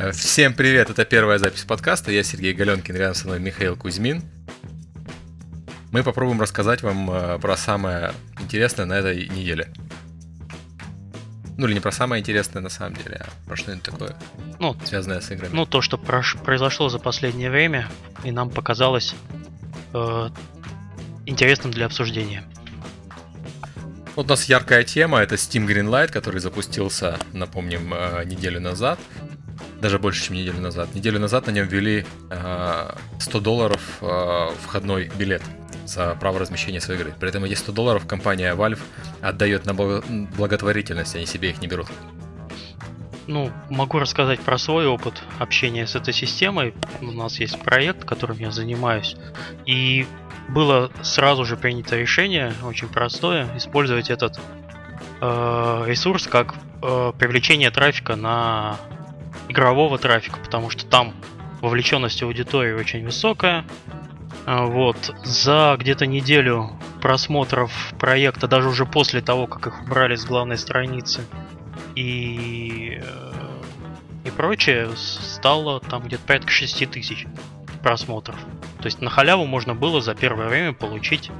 Э, 0.00 0.12
всем 0.12 0.54
привет, 0.54 0.88
это 0.88 1.04
первая 1.04 1.36
запись 1.36 1.64
подкаста. 1.64 2.10
Я 2.10 2.22
Сергей 2.22 2.54
Галенкин, 2.54 2.96
рядом 2.96 3.14
со 3.14 3.26
мной 3.26 3.38
Михаил 3.38 3.76
Кузьмин. 3.76 4.22
Мы 5.92 6.02
попробуем 6.02 6.40
рассказать 6.40 6.80
вам 6.80 7.10
э, 7.10 7.38
про 7.38 7.54
самое 7.58 8.12
интересное 8.40 8.86
на 8.86 8.94
этой 8.94 9.28
неделе. 9.28 9.68
Ну 11.58 11.66
или 11.66 11.74
не 11.74 11.80
про 11.80 11.92
самое 11.92 12.20
интересное 12.20 12.62
на 12.62 12.70
самом 12.70 12.96
деле, 12.96 13.26
а 13.26 13.46
про 13.46 13.56
что-нибудь 13.56 13.82
такое, 13.82 14.16
ну, 14.58 14.74
связанное 14.86 15.20
с 15.20 15.30
играми. 15.32 15.54
Ну, 15.54 15.66
то, 15.66 15.82
что 15.82 15.98
произошло 15.98 16.88
за 16.88 16.98
последнее 16.98 17.50
время, 17.50 17.86
и 18.24 18.30
нам 18.30 18.48
показалось 18.48 19.14
э, 19.92 20.30
интересным 21.26 21.72
для 21.72 21.84
обсуждения. 21.84 22.42
Вот 24.16 24.24
у 24.24 24.28
нас 24.30 24.46
яркая 24.46 24.82
тема, 24.82 25.18
это 25.18 25.34
Steam 25.34 25.66
Greenlight, 25.66 26.10
который 26.10 26.40
запустился, 26.40 27.18
напомним, 27.34 27.92
э, 27.92 28.24
неделю 28.24 28.60
назад. 28.60 28.98
Даже 29.80 29.98
больше, 29.98 30.24
чем 30.24 30.36
неделю 30.36 30.60
назад. 30.60 30.94
Неделю 30.94 31.18
назад 31.18 31.46
на 31.46 31.52
нем 31.52 31.66
ввели 31.66 32.04
100 32.28 33.38
э, 33.38 33.40
долларов 33.40 33.80
э, 34.02 34.48
входной 34.62 35.10
билет 35.16 35.42
за 35.86 36.14
право 36.20 36.38
размещения 36.38 36.80
своей 36.80 37.00
игры. 37.00 37.14
При 37.18 37.28
этом 37.30 37.44
эти 37.44 37.54
100 37.54 37.72
долларов 37.72 38.06
компания 38.06 38.54
Valve 38.54 38.78
отдает 39.22 39.64
на 39.66 39.74
благотворительность, 39.74 41.16
они 41.16 41.26
себе 41.26 41.50
их 41.50 41.60
не 41.60 41.66
берут. 41.66 41.86
Ну, 43.26 43.50
могу 43.70 43.98
рассказать 43.98 44.40
про 44.40 44.58
свой 44.58 44.86
опыт 44.86 45.22
общения 45.38 45.86
с 45.86 45.94
этой 45.94 46.12
системой. 46.12 46.74
У 47.00 47.12
нас 47.12 47.38
есть 47.38 47.60
проект, 47.60 48.04
которым 48.04 48.38
я 48.38 48.50
занимаюсь. 48.50 49.16
И 49.66 50.06
было 50.48 50.90
сразу 51.02 51.44
же 51.44 51.56
принято 51.56 51.96
решение, 51.96 52.52
очень 52.64 52.88
простое, 52.88 53.48
использовать 53.56 54.10
этот 54.10 54.40
э, 55.20 55.84
ресурс 55.86 56.26
как 56.26 56.56
э, 56.82 57.12
привлечение 57.18 57.70
трафика 57.70 58.16
на 58.16 58.78
игрового 59.50 59.98
трафика, 59.98 60.38
потому 60.38 60.70
что 60.70 60.86
там 60.86 61.14
вовлеченность 61.60 62.22
аудитории 62.22 62.72
очень 62.72 63.04
высокая, 63.04 63.64
а, 64.46 64.66
вот. 64.66 65.14
За 65.24 65.76
где-то 65.78 66.06
неделю 66.06 66.70
просмотров 67.00 67.94
проекта, 67.98 68.48
даже 68.48 68.68
уже 68.68 68.86
после 68.86 69.20
того, 69.20 69.46
как 69.46 69.66
их 69.66 69.82
убрали 69.82 70.16
с 70.16 70.24
главной 70.24 70.58
страницы 70.58 71.24
и, 71.94 73.00
э, 73.02 73.32
и 74.24 74.30
прочее, 74.30 74.90
стало 74.96 75.80
там 75.80 76.02
где-то 76.02 76.22
порядка 76.26 76.50
6 76.50 76.90
тысяч 76.90 77.26
просмотров. 77.82 78.38
То 78.80 78.86
есть 78.86 79.00
на 79.00 79.10
халяву 79.10 79.46
можно 79.46 79.74
было 79.74 80.00
за 80.00 80.14
первое 80.14 80.48
время 80.48 80.72
получить 80.72 81.30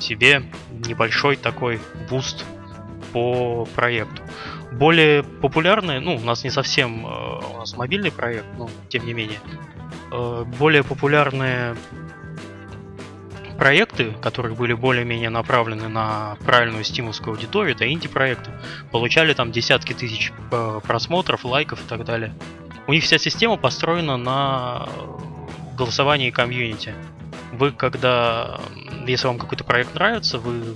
себе 0.00 0.42
небольшой 0.72 1.36
такой 1.36 1.80
boost 2.10 2.44
по 3.16 3.66
проекту. 3.74 4.22
Более 4.72 5.22
популярные, 5.22 6.00
ну, 6.00 6.16
у 6.16 6.20
нас 6.20 6.44
не 6.44 6.50
совсем, 6.50 7.06
э, 7.06 7.40
у 7.54 7.58
нас 7.60 7.74
мобильный 7.74 8.12
проект, 8.12 8.44
но 8.58 8.68
тем 8.90 9.06
не 9.06 9.14
менее, 9.14 9.38
э, 10.12 10.44
более 10.58 10.84
популярные 10.84 11.74
проекты, 13.56 14.12
которые 14.20 14.54
были 14.54 14.74
более-менее 14.74 15.30
направлены 15.30 15.88
на 15.88 16.36
правильную 16.44 16.84
стимовскую 16.84 17.32
аудиторию, 17.32 17.74
это 17.74 17.90
инди-проекты, 17.90 18.50
получали 18.92 19.32
там 19.32 19.50
десятки 19.50 19.94
тысяч 19.94 20.30
э, 20.52 20.80
просмотров, 20.86 21.46
лайков 21.46 21.80
и 21.80 21.88
так 21.88 22.04
далее. 22.04 22.34
У 22.86 22.92
них 22.92 23.02
вся 23.04 23.16
система 23.16 23.56
построена 23.56 24.18
на 24.18 24.90
голосовании 25.74 26.30
комьюнити. 26.30 26.92
Вы, 27.52 27.72
когда, 27.72 28.60
если 29.06 29.26
вам 29.26 29.38
какой-то 29.38 29.64
проект 29.64 29.94
нравится, 29.94 30.38
вы 30.38 30.74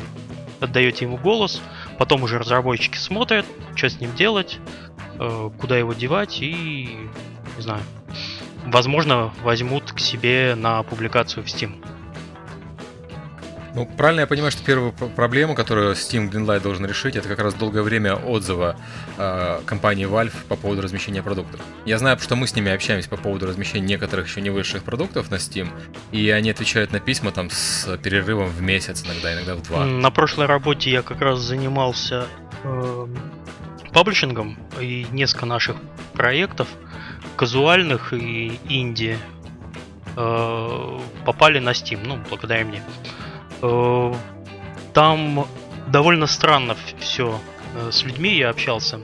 отдаете 0.60 1.04
ему 1.04 1.16
голос, 1.16 1.60
потом 2.00 2.22
уже 2.22 2.38
разработчики 2.38 2.96
смотрят, 2.96 3.44
что 3.74 3.90
с 3.90 4.00
ним 4.00 4.14
делать, 4.16 4.58
э, 5.18 5.50
куда 5.60 5.76
его 5.76 5.92
девать 5.92 6.38
и, 6.40 6.88
не 7.56 7.62
знаю, 7.62 7.82
возможно, 8.64 9.34
возьмут 9.42 9.92
к 9.92 10.00
себе 10.00 10.54
на 10.56 10.82
публикацию 10.82 11.44
в 11.44 11.46
Steam. 11.46 11.74
Ну, 13.74 13.86
правильно 13.86 14.20
я 14.20 14.26
понимаю, 14.26 14.50
что 14.50 14.64
первую 14.64 14.92
проблему, 14.92 15.54
которую 15.54 15.94
Steam 15.94 16.30
Greenlight 16.30 16.60
должен 16.60 16.86
решить, 16.86 17.16
это 17.16 17.28
как 17.28 17.38
раз 17.38 17.54
долгое 17.54 17.82
время 17.82 18.16
отзыва 18.16 18.76
э, 19.16 19.60
компании 19.64 20.06
Valve 20.06 20.34
по 20.48 20.56
поводу 20.56 20.82
размещения 20.82 21.22
продуктов. 21.22 21.60
Я 21.84 21.98
знаю, 21.98 22.18
что 22.18 22.34
мы 22.34 22.46
с 22.46 22.54
ними 22.54 22.72
общаемся 22.72 23.08
по 23.08 23.16
поводу 23.16 23.46
размещения 23.46 23.86
некоторых 23.86 24.26
еще 24.26 24.40
не 24.40 24.50
высших 24.50 24.82
продуктов 24.82 25.30
на 25.30 25.36
Steam, 25.36 25.68
и 26.10 26.30
они 26.30 26.50
отвечают 26.50 26.92
на 26.92 26.98
письма 26.98 27.30
там 27.30 27.48
с 27.50 27.96
перерывом 27.98 28.48
в 28.48 28.60
месяц, 28.60 29.04
иногда, 29.04 29.34
иногда 29.34 29.54
в 29.54 29.62
два. 29.62 29.84
На 29.84 30.10
прошлой 30.10 30.46
работе 30.46 30.90
я 30.90 31.02
как 31.02 31.20
раз 31.20 31.38
занимался 31.38 32.26
э, 32.64 33.06
паблишингом, 33.92 34.58
и 34.80 35.06
несколько 35.12 35.46
наших 35.46 35.76
проектов, 36.12 36.66
казуальных 37.36 38.12
и 38.12 38.58
инди, 38.68 39.16
э, 40.16 40.98
попали 41.24 41.60
на 41.60 41.70
Steam, 41.70 42.00
ну, 42.04 42.18
благодаря 42.28 42.64
мне. 42.64 42.82
Там 44.92 45.46
довольно 45.86 46.26
странно 46.26 46.76
все. 46.98 47.38
Э, 47.74 47.90
с 47.90 48.02
людьми 48.02 48.36
я 48.36 48.50
общался. 48.50 49.00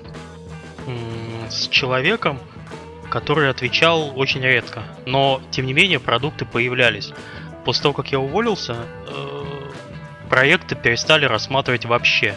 С 1.48 1.68
человеком, 1.68 2.38
который 3.10 3.50
отвечал 3.50 4.12
очень 4.18 4.42
редко. 4.42 4.82
Но, 5.04 5.40
тем 5.50 5.66
не 5.66 5.72
менее, 5.72 6.00
продукты 6.00 6.44
появлялись. 6.44 7.12
После 7.64 7.82
того, 7.82 7.94
как 7.94 8.12
я 8.12 8.20
уволился, 8.20 8.76
э, 9.08 9.44
проекты 10.28 10.76
перестали 10.76 11.24
рассматривать 11.24 11.84
вообще. 11.84 12.34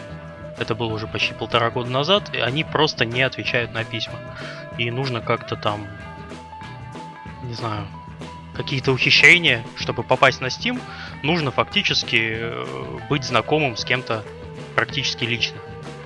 Это 0.58 0.74
было 0.74 0.92
уже 0.92 1.06
почти 1.06 1.32
полтора 1.32 1.70
года 1.70 1.90
назад, 1.90 2.34
и 2.34 2.38
они 2.38 2.64
просто 2.64 3.04
не 3.04 3.22
отвечают 3.22 3.72
на 3.72 3.84
письма. 3.84 4.18
И 4.78 4.90
нужно 4.90 5.20
как-то 5.20 5.56
там, 5.56 5.86
не 7.44 7.54
знаю, 7.54 7.86
какие-то 8.62 8.92
ухищрения, 8.92 9.64
чтобы 9.76 10.02
попасть 10.02 10.40
на 10.40 10.46
Steam, 10.46 10.80
нужно 11.22 11.50
фактически 11.50 12.36
э, 12.36 12.98
быть 13.08 13.24
знакомым 13.24 13.76
с 13.76 13.84
кем-то 13.84 14.24
практически 14.74 15.24
лично. 15.24 15.58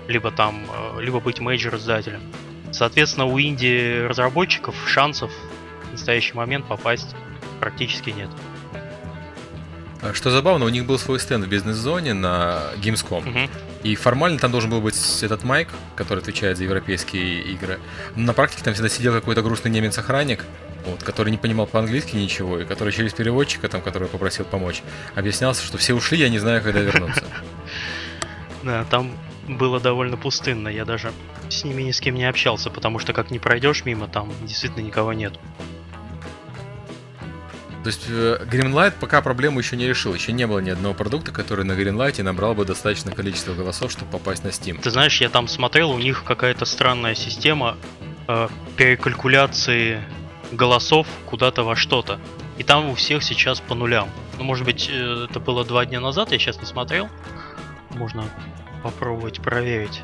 Либо 0.08 0.30
там, 0.30 0.64
э, 0.96 1.02
либо 1.02 1.20
быть 1.20 1.40
мейджор-издателем. 1.40 2.20
Соответственно, 2.72 3.26
у 3.26 3.40
инди-разработчиков 3.40 4.74
шансов 4.88 5.30
в 5.88 5.92
настоящий 5.92 6.34
момент 6.34 6.66
попасть 6.66 7.14
практически 7.60 8.10
нет. 8.10 8.30
А 10.02 10.12
что 10.12 10.30
забавно, 10.30 10.66
у 10.66 10.68
них 10.68 10.84
был 10.86 10.98
свой 10.98 11.18
стенд 11.18 11.44
в 11.44 11.48
бизнес-зоне 11.48 12.14
на 12.14 12.60
Gamescom. 12.76 13.28
Угу. 13.28 13.50
И 13.84 13.96
формально 13.96 14.38
там 14.38 14.50
должен 14.50 14.70
был 14.70 14.80
быть 14.80 14.96
этот 15.22 15.44
Майк, 15.44 15.68
который 15.94 16.20
отвечает 16.20 16.56
за 16.56 16.64
европейские 16.64 17.42
игры. 17.42 17.78
Но 18.16 18.22
на 18.22 18.32
практике 18.32 18.64
там 18.64 18.72
всегда 18.72 18.88
сидел 18.88 19.12
какой-то 19.12 19.42
грустный 19.42 19.70
немец-охранник, 19.70 20.44
вот, 20.86 21.02
который 21.02 21.30
не 21.30 21.36
понимал 21.36 21.66
по-английски 21.66 22.16
ничего, 22.16 22.58
и 22.58 22.64
который 22.64 22.94
через 22.94 23.12
переводчика, 23.12 23.68
там, 23.68 23.82
который 23.82 24.08
попросил 24.08 24.46
помочь, 24.46 24.82
объяснялся, 25.14 25.62
что 25.62 25.76
все 25.76 25.94
ушли, 25.94 26.16
я 26.16 26.30
не 26.30 26.38
знаю, 26.38 26.62
когда 26.62 26.80
вернуться. 26.80 27.24
Да, 28.62 28.82
там 28.84 29.12
было 29.46 29.78
довольно 29.78 30.16
пустынно, 30.16 30.68
я 30.68 30.86
даже 30.86 31.12
с 31.50 31.64
ними 31.64 31.82
ни 31.82 31.90
с 31.90 32.00
кем 32.00 32.14
не 32.14 32.24
общался, 32.24 32.70
потому 32.70 32.98
что 32.98 33.12
как 33.12 33.30
не 33.30 33.38
пройдешь 33.38 33.84
мимо, 33.84 34.08
там 34.08 34.32
действительно 34.40 34.80
никого 34.82 35.12
нет. 35.12 35.38
То 37.84 37.88
есть 37.88 38.06
э, 38.08 38.38
Greenlight 38.50 38.94
пока 38.98 39.20
проблему 39.20 39.58
еще 39.58 39.76
не 39.76 39.86
решил. 39.86 40.14
Еще 40.14 40.32
не 40.32 40.46
было 40.46 40.58
ни 40.60 40.70
одного 40.70 40.94
продукта, 40.94 41.32
который 41.32 41.66
на 41.66 41.72
Greenlight 41.72 42.22
набрал 42.22 42.54
бы 42.54 42.64
достаточное 42.64 43.14
количество 43.14 43.52
голосов, 43.52 43.92
чтобы 43.92 44.10
попасть 44.10 44.42
на 44.42 44.48
Steam. 44.48 44.80
Ты 44.80 44.90
знаешь, 44.90 45.20
я 45.20 45.28
там 45.28 45.46
смотрел, 45.48 45.90
у 45.90 45.98
них 45.98 46.24
какая-то 46.24 46.64
странная 46.64 47.14
система 47.14 47.76
э, 48.26 48.48
перекалькуляции 48.78 50.02
голосов 50.50 51.06
куда-то 51.26 51.62
во 51.62 51.76
что-то. 51.76 52.18
И 52.56 52.62
там 52.62 52.88
у 52.88 52.94
всех 52.94 53.22
сейчас 53.22 53.60
по 53.60 53.74
нулям. 53.74 54.08
Ну, 54.38 54.44
может 54.44 54.64
быть, 54.64 54.88
э, 54.90 55.26
это 55.28 55.38
было 55.38 55.62
два 55.62 55.84
дня 55.84 56.00
назад, 56.00 56.32
я 56.32 56.38
сейчас 56.38 56.58
не 56.60 56.66
смотрел. 56.66 57.10
Можно 57.90 58.24
попробовать 58.82 59.42
проверить. 59.42 60.00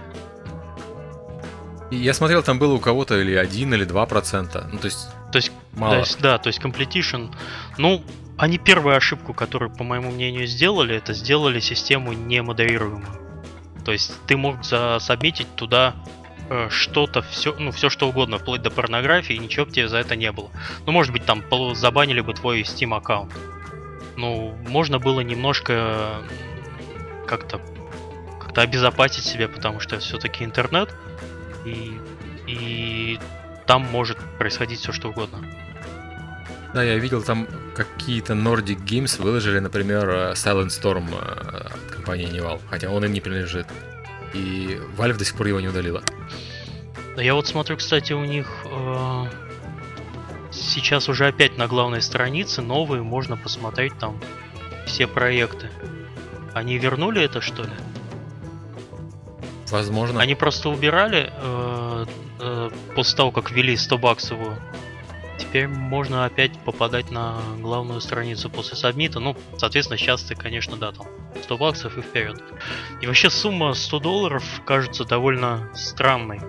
Я 1.91 2.13
смотрел, 2.13 2.43
там 2.43 2.59
было 2.59 2.75
у 2.75 2.79
кого-то 2.79 3.19
или 3.19 3.35
1 3.35 3.73
или 3.73 3.85
2 3.85 4.05
процента. 4.05 4.69
Ну, 4.71 4.79
то 4.79 4.85
есть, 4.85 5.09
то 5.33 5.39
есть 5.39 5.51
мало. 5.75 5.95
То 5.95 6.01
есть, 6.01 6.21
да, 6.21 6.39
то 6.39 6.49
есть 6.49 6.61
completion. 6.61 7.35
Ну, 7.79 8.03
они 8.37 8.59
первую 8.59 8.97
ошибку, 8.97 9.35
которую, 9.35 9.71
по 9.71 9.85
моему 9.85 10.11
мнению, 10.11 10.47
сделали, 10.47 10.97
это 10.97 11.13
сделали 11.13 11.61
систему 11.61 12.13
немодерируемую. 12.13 13.07
То 13.85 13.93
есть 13.93 14.13
ты 14.27 14.37
мог 14.37 14.65
засобмитить 14.65 15.55
туда 15.57 15.95
Э, 16.53 16.69
что-то, 16.69 17.23
все, 17.23 17.55
ну, 17.57 17.71
все 17.71 17.89
что 17.91 18.09
угодно, 18.09 18.39
вплоть 18.39 18.61
до 18.61 18.71
порнографии, 18.73 19.37
и 19.37 19.39
ничего 19.39 19.67
бы 19.67 19.71
тебе 19.71 19.87
за 19.87 19.99
это 19.99 20.17
не 20.17 20.33
было. 20.33 20.51
Ну, 20.85 20.91
может 20.91 21.13
быть, 21.13 21.25
там 21.25 21.45
забанили 21.77 22.21
бы 22.21 22.35
твой 22.35 22.63
Steam 22.63 22.93
аккаунт. 22.93 23.33
Ну, 24.17 24.53
можно 24.69 24.99
было 24.99 25.21
немножко 25.21 26.23
как-то 27.29 27.61
как-то 28.41 28.63
обезопасить 28.63 29.25
себя, 29.25 29.47
потому 29.47 29.79
что 29.79 30.01
все-таки 30.01 30.43
интернет, 30.43 30.93
и, 31.65 31.97
и 32.49 33.21
там 33.71 33.83
может 33.83 34.19
происходить 34.37 34.81
все 34.81 34.91
что 34.91 35.11
угодно. 35.11 35.39
Да, 36.75 36.83
я 36.83 36.97
видел 36.97 37.23
там 37.23 37.47
какие-то 37.77 38.33
Nordic 38.33 38.85
Games 38.85 39.23
выложили, 39.23 39.61
например, 39.61 40.11
э, 40.11 40.33
Silent 40.33 40.71
Storm 40.71 41.07
э, 41.13 41.69
от 41.69 41.95
компании 41.95 42.27
Neval, 42.27 42.61
хотя 42.69 42.91
он 42.91 43.05
им 43.05 43.13
не 43.13 43.21
принадлежит. 43.21 43.69
И 44.35 44.81
Valve 44.99 45.19
до 45.19 45.25
сих 45.25 45.37
пор 45.37 45.47
его 45.47 45.61
не 45.61 45.69
удалила. 45.69 46.03
Я 47.17 47.37
вот 47.37 47.47
смотрю, 47.47 47.77
кстати, 47.77 48.13
у 48.13 48.25
них 48.25 48.49
э, 48.65 49.27
сейчас 50.51 51.09
уже 51.09 51.29
опять 51.29 51.57
на 51.57 51.69
главной 51.69 52.03
странице 52.03 52.63
новые, 52.63 53.05
можно 53.05 53.37
посмотреть 53.37 53.97
там 54.01 54.21
все 54.85 55.07
проекты. 55.07 55.71
Они 56.55 56.77
вернули 56.77 57.23
это, 57.23 57.41
что 57.41 57.63
ли? 57.63 57.77
Возможно. 59.69 60.21
Они 60.21 60.35
просто 60.35 60.71
убирали 60.71 61.33
э, 61.33 62.07
э, 62.41 62.71
после 62.95 63.17
того, 63.17 63.31
как 63.31 63.51
ввели 63.51 63.77
100 63.77 63.99
баксовую. 63.99 64.57
Теперь 65.39 65.69
можно 65.69 66.27
опять 66.27 66.57
попадать 66.61 67.11
на 67.11 67.41
главную 67.59 68.01
страницу 68.01 68.51
после 68.51 68.77
сабмита. 68.77 69.21
Ну, 69.21 69.37
соответственно, 69.57 69.97
сейчас 69.97 70.23
ты, 70.23 70.35
конечно, 70.35 70.77
да, 70.77 70.93
там 70.93 71.07
100 71.43 71.59
баксов 71.59 71.99
и 71.99 72.03
вперед. 72.03 72.43
И 73.01 73.07
вообще 73.07 73.31
сумма 73.31 73.75
100 73.75 74.01
долларов 74.01 74.45
кажется 74.65 75.05
довольно 75.05 75.71
странной. 75.75 76.41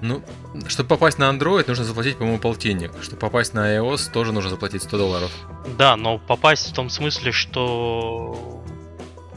Ну, 0.00 0.22
чтобы 0.68 0.88
попасть 0.88 1.18
на 1.18 1.30
Android, 1.30 1.64
нужно 1.66 1.84
заплатить, 1.84 2.16
по-моему, 2.16 2.38
полтинник. 2.38 2.92
Чтобы 3.02 3.18
попасть 3.18 3.54
на 3.54 3.76
iOS, 3.76 4.10
тоже 4.12 4.32
нужно 4.32 4.50
заплатить 4.50 4.82
100 4.82 4.98
долларов. 4.98 5.30
Да, 5.78 5.96
но 5.96 6.18
попасть 6.18 6.70
в 6.70 6.74
том 6.74 6.90
смысле, 6.90 7.32
что 7.32 8.55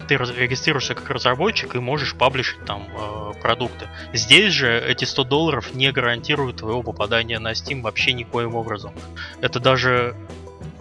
ты 0.09 0.15
регистрируешься 0.15 0.95
как 0.95 1.07
разработчик 1.11 1.75
и 1.75 1.79
можешь 1.79 2.15
паблишить 2.15 2.65
там 2.65 2.87
э, 2.97 3.33
продукты. 3.39 3.87
Здесь 4.11 4.53
же 4.53 4.83
эти 4.87 5.05
100 5.05 5.23
долларов 5.25 5.75
не 5.75 5.91
гарантируют 5.91 6.57
твоего 6.57 6.81
попадания 6.81 7.37
на 7.37 7.51
Steam 7.51 7.81
вообще 7.81 8.13
никоим 8.13 8.55
образом. 8.55 8.91
Это 9.39 9.59
даже, 9.59 10.15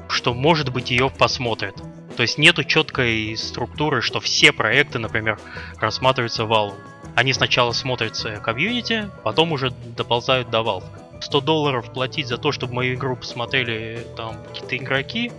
что 0.09 0.33
может 0.33 0.73
быть 0.73 0.91
ее 0.91 1.11
посмотрят. 1.11 1.77
То 2.17 2.23
есть 2.23 2.39
нету 2.39 2.65
четкой 2.65 3.37
структуры, 3.37 4.01
что 4.01 4.19
все 4.19 4.51
проекты, 4.51 4.99
например, 4.99 5.39
рассматриваются 5.77 6.45
Valve. 6.45 6.75
Они 7.15 7.35
сначала 7.35 7.73
смотрятся 7.73 8.37
комьюнити, 8.37 9.11
потом 9.25 9.53
уже 9.53 9.73
доползают 9.95 10.49
до 10.49 10.61
Valve. 10.61 10.85
100 11.21 11.41
долларов 11.43 11.93
платить 11.93 12.29
за 12.29 12.39
то, 12.39 12.51
чтобы 12.51 12.73
мою 12.73 12.95
игру 12.95 13.15
посмотрели 13.15 14.07
там 14.17 14.43
какие-то 14.45 14.77
игроки, 14.79 15.33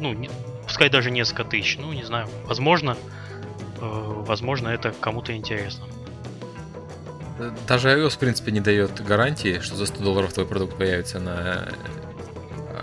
ну, 0.00 0.14
пускай 0.76 0.90
даже 0.90 1.10
несколько 1.10 1.44
тысяч, 1.44 1.78
ну, 1.78 1.90
не 1.94 2.02
знаю, 2.02 2.28
возможно, 2.44 2.98
э, 3.80 4.12
возможно, 4.26 4.68
это 4.68 4.92
кому-то 5.00 5.34
интересно. 5.34 5.86
Даже 7.66 7.88
iOS, 7.88 8.10
в 8.10 8.18
принципе, 8.18 8.52
не 8.52 8.60
дает 8.60 9.02
гарантии, 9.02 9.60
что 9.60 9.74
за 9.74 9.86
100 9.86 10.04
долларов 10.04 10.34
твой 10.34 10.44
продукт 10.44 10.76
появится 10.76 11.18
на 11.18 11.68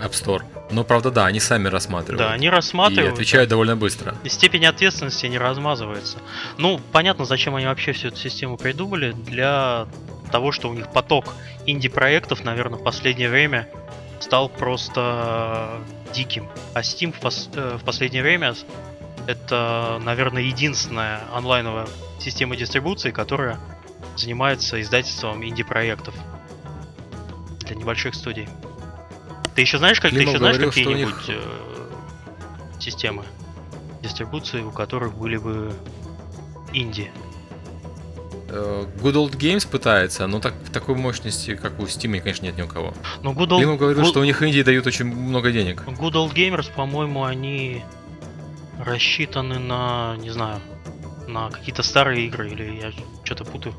App 0.02 0.10
Store. 0.10 0.42
Но, 0.72 0.82
правда, 0.82 1.12
да, 1.12 1.26
они 1.26 1.38
сами 1.38 1.68
рассматривают. 1.68 2.18
Да, 2.18 2.32
они 2.32 2.50
рассматривают. 2.50 3.12
И 3.12 3.14
отвечают 3.14 3.48
да. 3.48 3.50
довольно 3.50 3.76
быстро. 3.76 4.16
И 4.24 4.28
степень 4.28 4.66
ответственности 4.66 5.26
не 5.26 5.38
размазывается. 5.38 6.18
Ну, 6.58 6.80
понятно, 6.90 7.24
зачем 7.24 7.54
они 7.54 7.66
вообще 7.66 7.92
всю 7.92 8.08
эту 8.08 8.16
систему 8.16 8.56
придумали. 8.56 9.12
Для 9.12 9.86
того, 10.32 10.50
что 10.50 10.68
у 10.68 10.74
них 10.74 10.90
поток 10.92 11.26
инди-проектов, 11.64 12.42
наверное, 12.42 12.80
в 12.80 12.82
последнее 12.82 13.28
время 13.28 13.68
стал 14.24 14.48
просто 14.48 15.80
диким. 16.14 16.48
А 16.72 16.80
Steam 16.80 17.12
в, 17.12 17.22
пос- 17.22 17.50
э, 17.54 17.76
в 17.76 17.84
последнее 17.84 18.22
время 18.22 18.54
это, 19.26 20.00
наверное, 20.02 20.42
единственная 20.42 21.20
онлайновая 21.32 21.86
система 22.18 22.56
дистрибуции, 22.56 23.10
которая 23.10 23.60
занимается 24.16 24.80
издательством 24.80 25.44
инди-проектов 25.44 26.14
для 27.60 27.76
небольших 27.76 28.14
студий. 28.14 28.48
Ты 29.54 29.60
еще 29.60 29.78
знаешь, 29.78 30.00
как 30.00 30.10
Климов 30.10 30.26
ты 30.26 30.30
еще 30.30 30.38
знаешь 30.38 30.58
какие-нибудь 30.58 31.28
них... 31.28 31.36
э, 31.36 32.80
системы 32.80 33.24
дистрибуции, 34.02 34.62
у 34.62 34.70
которых 34.70 35.16
были 35.16 35.36
бы 35.36 35.74
инди? 36.72 37.12
Э, 38.48 38.86
Good 39.02 39.14
Old 39.14 39.36
Games 39.36 39.68
пытается, 39.68 40.26
но 40.26 40.40
так, 40.40 40.54
такой 40.72 40.94
мощности, 40.94 41.54
как 41.54 41.78
у 41.78 41.84
Steam, 41.84 42.20
конечно, 42.20 42.44
нет 42.44 42.56
ни 42.56 42.62
у 42.62 42.68
кого. 42.68 42.94
Но 43.22 43.32
Good 43.32 43.48
Old... 43.48 43.58
Климов 43.58 43.78
говорил, 43.78 44.02
Good... 44.02 44.08
что 44.08 44.20
у 44.20 44.24
них 44.24 44.42
Индии 44.42 44.62
дают 44.62 44.86
очень 44.86 45.06
много 45.06 45.50
денег. 45.52 45.82
Good 45.86 46.12
Old 46.12 46.34
Gamers, 46.34 46.70
по-моему, 46.74 47.24
они 47.24 47.82
рассчитаны 48.78 49.58
на, 49.58 50.16
не 50.18 50.30
знаю, 50.30 50.60
на 51.26 51.50
какие-то 51.50 51.82
старые 51.82 52.26
игры, 52.26 52.50
или 52.50 52.80
я 52.80 52.92
что-то 53.24 53.44
путаю. 53.44 53.74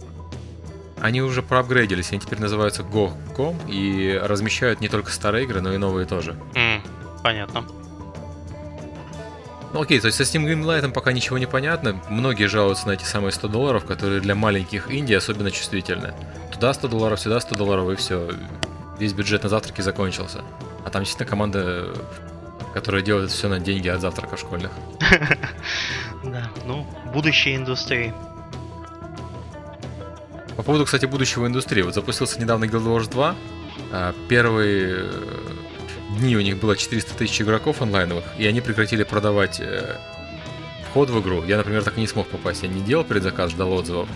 Они 1.00 1.22
уже 1.22 1.42
проапгрейдились, 1.44 2.12
они 2.12 2.20
теперь 2.20 2.40
называются 2.40 2.82
Go.com 2.82 3.58
и 3.68 4.20
размещают 4.24 4.82
не 4.82 4.88
только 4.88 5.12
старые 5.12 5.44
игры, 5.44 5.62
но 5.62 5.74
и 5.74 5.78
новые 5.78 6.06
тоже. 6.06 6.36
Mm, 6.54 6.82
понятно. 7.22 7.66
Ну 9.76 9.82
окей, 9.82 10.00
то 10.00 10.08
есть 10.08 10.18
со 10.18 10.24
Steam 10.24 10.46
Greenlight 10.46 10.90
пока 10.94 11.12
ничего 11.12 11.38
не 11.38 11.48
понятно. 11.48 12.00
Многие 12.08 12.48
жалуются 12.48 12.88
на 12.88 12.94
эти 12.94 13.04
самые 13.04 13.34
100 13.34 13.50
долларов, 13.50 13.84
которые 13.84 14.22
для 14.22 14.34
маленьких 14.34 14.90
инди 14.90 15.12
особенно 15.12 15.52
чувствительны. 15.52 16.14
Туда 16.54 16.74
100 16.74 16.88
долларов, 16.88 17.20
сюда 17.20 17.42
100 17.42 17.56
долларов, 17.56 17.90
и 17.90 17.96
все. 17.96 18.30
Весь 18.98 19.12
бюджет 19.12 19.44
на 19.44 19.50
завтраки 19.50 19.82
закончился. 19.82 20.46
А 20.86 20.90
там 20.90 21.04
действительно 21.04 21.30
команда, 21.30 21.94
которая 22.74 23.02
делает 23.02 23.32
все 23.32 23.50
на 23.50 23.60
деньги 23.60 23.90
от 23.90 24.00
завтраков 24.00 24.40
школьных. 24.40 24.72
Да, 26.24 26.50
ну, 26.66 26.88
будущее 27.14 27.58
индустрии. 27.58 28.14
По 30.56 30.64
поводу, 30.64 30.86
кстати, 30.86 31.06
будущего 31.06 31.48
индустрии. 31.48 31.82
Вот 31.82 31.94
запустился 31.94 32.40
недавно 32.40 32.64
Guild 32.64 32.86
Wars 32.86 33.12
2. 33.12 33.36
А, 33.92 34.16
первые 34.30 35.12
дни 36.16 36.36
у 36.36 36.42
них 36.42 36.58
было 36.58 36.76
400 36.76 37.14
тысяч 37.16 37.42
игроков 37.42 37.82
онлайновых, 37.82 38.24
и 38.38 38.46
они 38.46 38.62
прекратили 38.62 39.04
продавать 39.04 39.60
э, 39.60 39.98
вход 40.90 41.10
в 41.10 41.20
игру. 41.22 41.44
Я, 41.44 41.58
например, 41.58 41.84
так 41.84 41.98
и 41.98 42.02
не 42.02 42.08
смог 42.08 42.28
попасть. 42.28 42.64
Я 42.64 42.70
не 42.70 42.82
делал 42.82 43.04
предзаказ, 43.04 43.52
ждал 43.52 43.74
отзывов. 43.74 44.08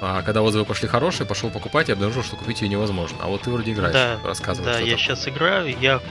А 0.00 0.22
когда 0.22 0.42
отзывы 0.42 0.64
пошли 0.64 0.88
хорошие, 0.88 1.26
пошел 1.26 1.50
покупать 1.50 1.88
и 1.88 1.92
обнаружил, 1.92 2.22
что 2.22 2.36
купить 2.36 2.60
ее 2.60 2.68
невозможно. 2.68 3.16
А 3.22 3.28
вот 3.28 3.42
ты 3.42 3.50
вроде 3.50 3.72
играешь, 3.72 3.94
да, 3.94 4.18
рассказывай. 4.22 4.66
Да, 4.66 4.72
я 4.72 4.78
такое. 4.78 4.96
сейчас 4.98 5.28
играю. 5.28 5.74
Я 5.80 6.02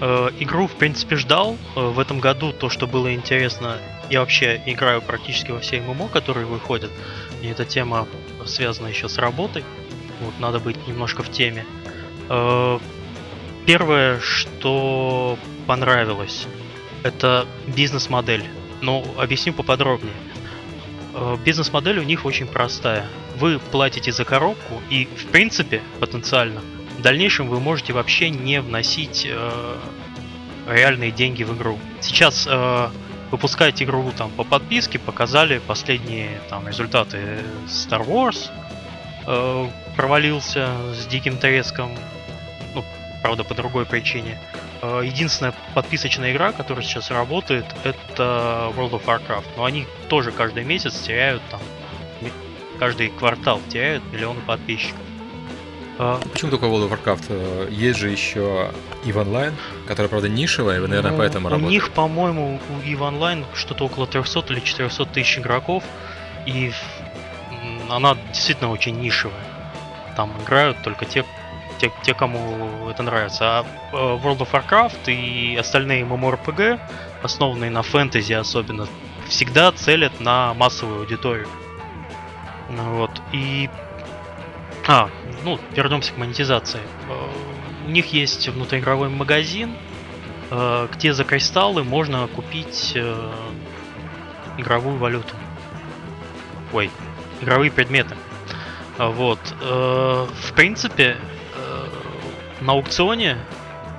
э, 0.00 0.30
игру, 0.38 0.68
в 0.68 0.72
принципе, 0.72 1.16
ждал. 1.16 1.56
Э, 1.74 1.88
в 1.88 1.98
этом 1.98 2.20
году 2.20 2.52
то, 2.52 2.68
что 2.68 2.86
было 2.86 3.12
интересно, 3.12 3.78
я 4.08 4.20
вообще 4.20 4.62
играю 4.66 5.02
практически 5.02 5.50
во 5.50 5.58
все 5.58 5.80
ММО, 5.80 6.08
которые 6.08 6.46
выходят. 6.46 6.90
И 7.42 7.48
эта 7.48 7.64
тема 7.64 8.06
связана 8.46 8.86
еще 8.86 9.08
с 9.08 9.18
работой. 9.18 9.64
Вот 10.20 10.34
надо 10.38 10.60
быть 10.60 10.76
немножко 10.86 11.24
в 11.24 11.30
теме. 11.30 11.66
Э, 12.28 12.78
Первое, 13.66 14.20
что 14.20 15.38
понравилось, 15.66 16.46
это 17.02 17.46
бизнес-модель. 17.66 18.44
Ну, 18.80 19.04
объясню 19.18 19.52
поподробнее. 19.52 20.14
Э, 21.14 21.36
бизнес-модель 21.44 21.98
у 21.98 22.02
них 22.02 22.24
очень 22.24 22.46
простая. 22.46 23.06
Вы 23.36 23.58
платите 23.58 24.12
за 24.12 24.24
коробку, 24.24 24.80
и 24.90 25.06
в 25.06 25.26
принципе, 25.26 25.82
потенциально, 25.98 26.60
в 26.98 27.02
дальнейшем 27.02 27.48
вы 27.48 27.60
можете 27.60 27.92
вообще 27.92 28.30
не 28.30 28.60
вносить 28.60 29.26
э, 29.28 29.76
реальные 30.68 31.10
деньги 31.10 31.44
в 31.44 31.56
игру. 31.56 31.78
Сейчас 32.00 32.46
э, 32.48 32.88
выпускать 33.30 33.82
игру 33.82 34.10
там 34.16 34.30
по 34.30 34.44
подписке, 34.44 34.98
показали 34.98 35.60
последние 35.66 36.40
там 36.48 36.66
результаты 36.68 37.38
Star 37.66 38.06
Wars, 38.06 38.50
э, 39.26 39.68
провалился 39.96 40.70
с 40.94 41.06
диким 41.06 41.38
треском, 41.38 41.90
правда 43.22 43.44
по 43.44 43.54
другой 43.54 43.86
причине. 43.86 44.38
Э, 44.82 45.02
единственная 45.04 45.54
подписочная 45.74 46.32
игра, 46.32 46.52
которая 46.52 46.84
сейчас 46.84 47.10
работает, 47.10 47.66
это 47.84 48.72
World 48.76 48.92
of 48.92 49.04
Warcraft. 49.04 49.44
Но 49.56 49.64
они 49.64 49.86
тоже 50.08 50.32
каждый 50.32 50.64
месяц 50.64 51.00
теряют 51.00 51.42
там, 51.50 51.60
каждый 52.78 53.08
квартал 53.10 53.60
теряют 53.68 54.02
миллионы 54.12 54.40
подписчиков. 54.40 55.00
А 55.98 56.18
почему 56.32 56.50
только 56.50 56.64
World 56.64 56.88
of 56.88 56.98
Warcraft? 56.98 57.24
Э, 57.28 57.68
есть 57.70 57.98
же 57.98 58.08
еще 58.08 58.70
EVE 59.04 59.22
Online, 59.22 59.54
которая, 59.86 60.08
правда, 60.08 60.28
нишевая, 60.28 60.78
и 60.78 60.86
наверное, 60.86 61.12
ну, 61.12 61.18
поэтому 61.18 61.48
у 61.48 61.50
работаете. 61.50 61.68
У 61.68 61.70
них, 61.70 61.90
по-моему, 61.90 62.58
у 62.70 62.88
EVE 62.88 63.00
Online 63.00 63.44
что-то 63.54 63.84
около 63.84 64.06
300 64.06 64.40
или 64.54 64.60
400 64.60 65.04
тысяч 65.06 65.38
игроков, 65.38 65.84
и 66.46 66.72
она 67.90 68.16
действительно 68.32 68.70
очень 68.70 68.98
нишевая. 68.98 69.44
Там 70.16 70.32
играют 70.42 70.78
только 70.82 71.04
те, 71.04 71.24
те, 71.80 71.90
те, 72.02 72.14
кому 72.14 72.88
это 72.90 73.02
нравится. 73.02 73.60
А 73.60 73.66
э, 73.92 73.96
World 73.96 74.38
of 74.38 74.50
Warcraft 74.52 75.10
и 75.10 75.56
остальные 75.56 76.04
MMORPG, 76.04 76.78
основанные 77.22 77.70
на 77.70 77.82
фэнтези 77.82 78.34
особенно, 78.34 78.86
всегда 79.28 79.72
целят 79.72 80.20
на 80.20 80.54
массовую 80.54 81.00
аудиторию. 81.00 81.48
Ну 82.68 82.82
вот. 82.96 83.10
И... 83.32 83.70
А, 84.86 85.08
ну, 85.44 85.58
вернемся 85.74 86.12
к 86.12 86.18
монетизации. 86.18 86.80
Э, 87.08 87.28
у 87.86 87.90
них 87.90 88.12
есть 88.12 88.48
внутриигровой 88.48 89.08
магазин, 89.08 89.74
э, 90.50 90.88
где 90.92 91.14
за 91.14 91.24
кристаллы 91.24 91.82
можно 91.82 92.28
купить 92.28 92.96
игровую 94.58 94.98
валюту. 94.98 95.34
Ой, 96.72 96.90
игровые 97.40 97.70
предметы. 97.70 98.14
Вот. 98.98 99.38
В 99.58 100.52
принципе, 100.54 101.16
на 102.60 102.72
аукционе 102.72 103.38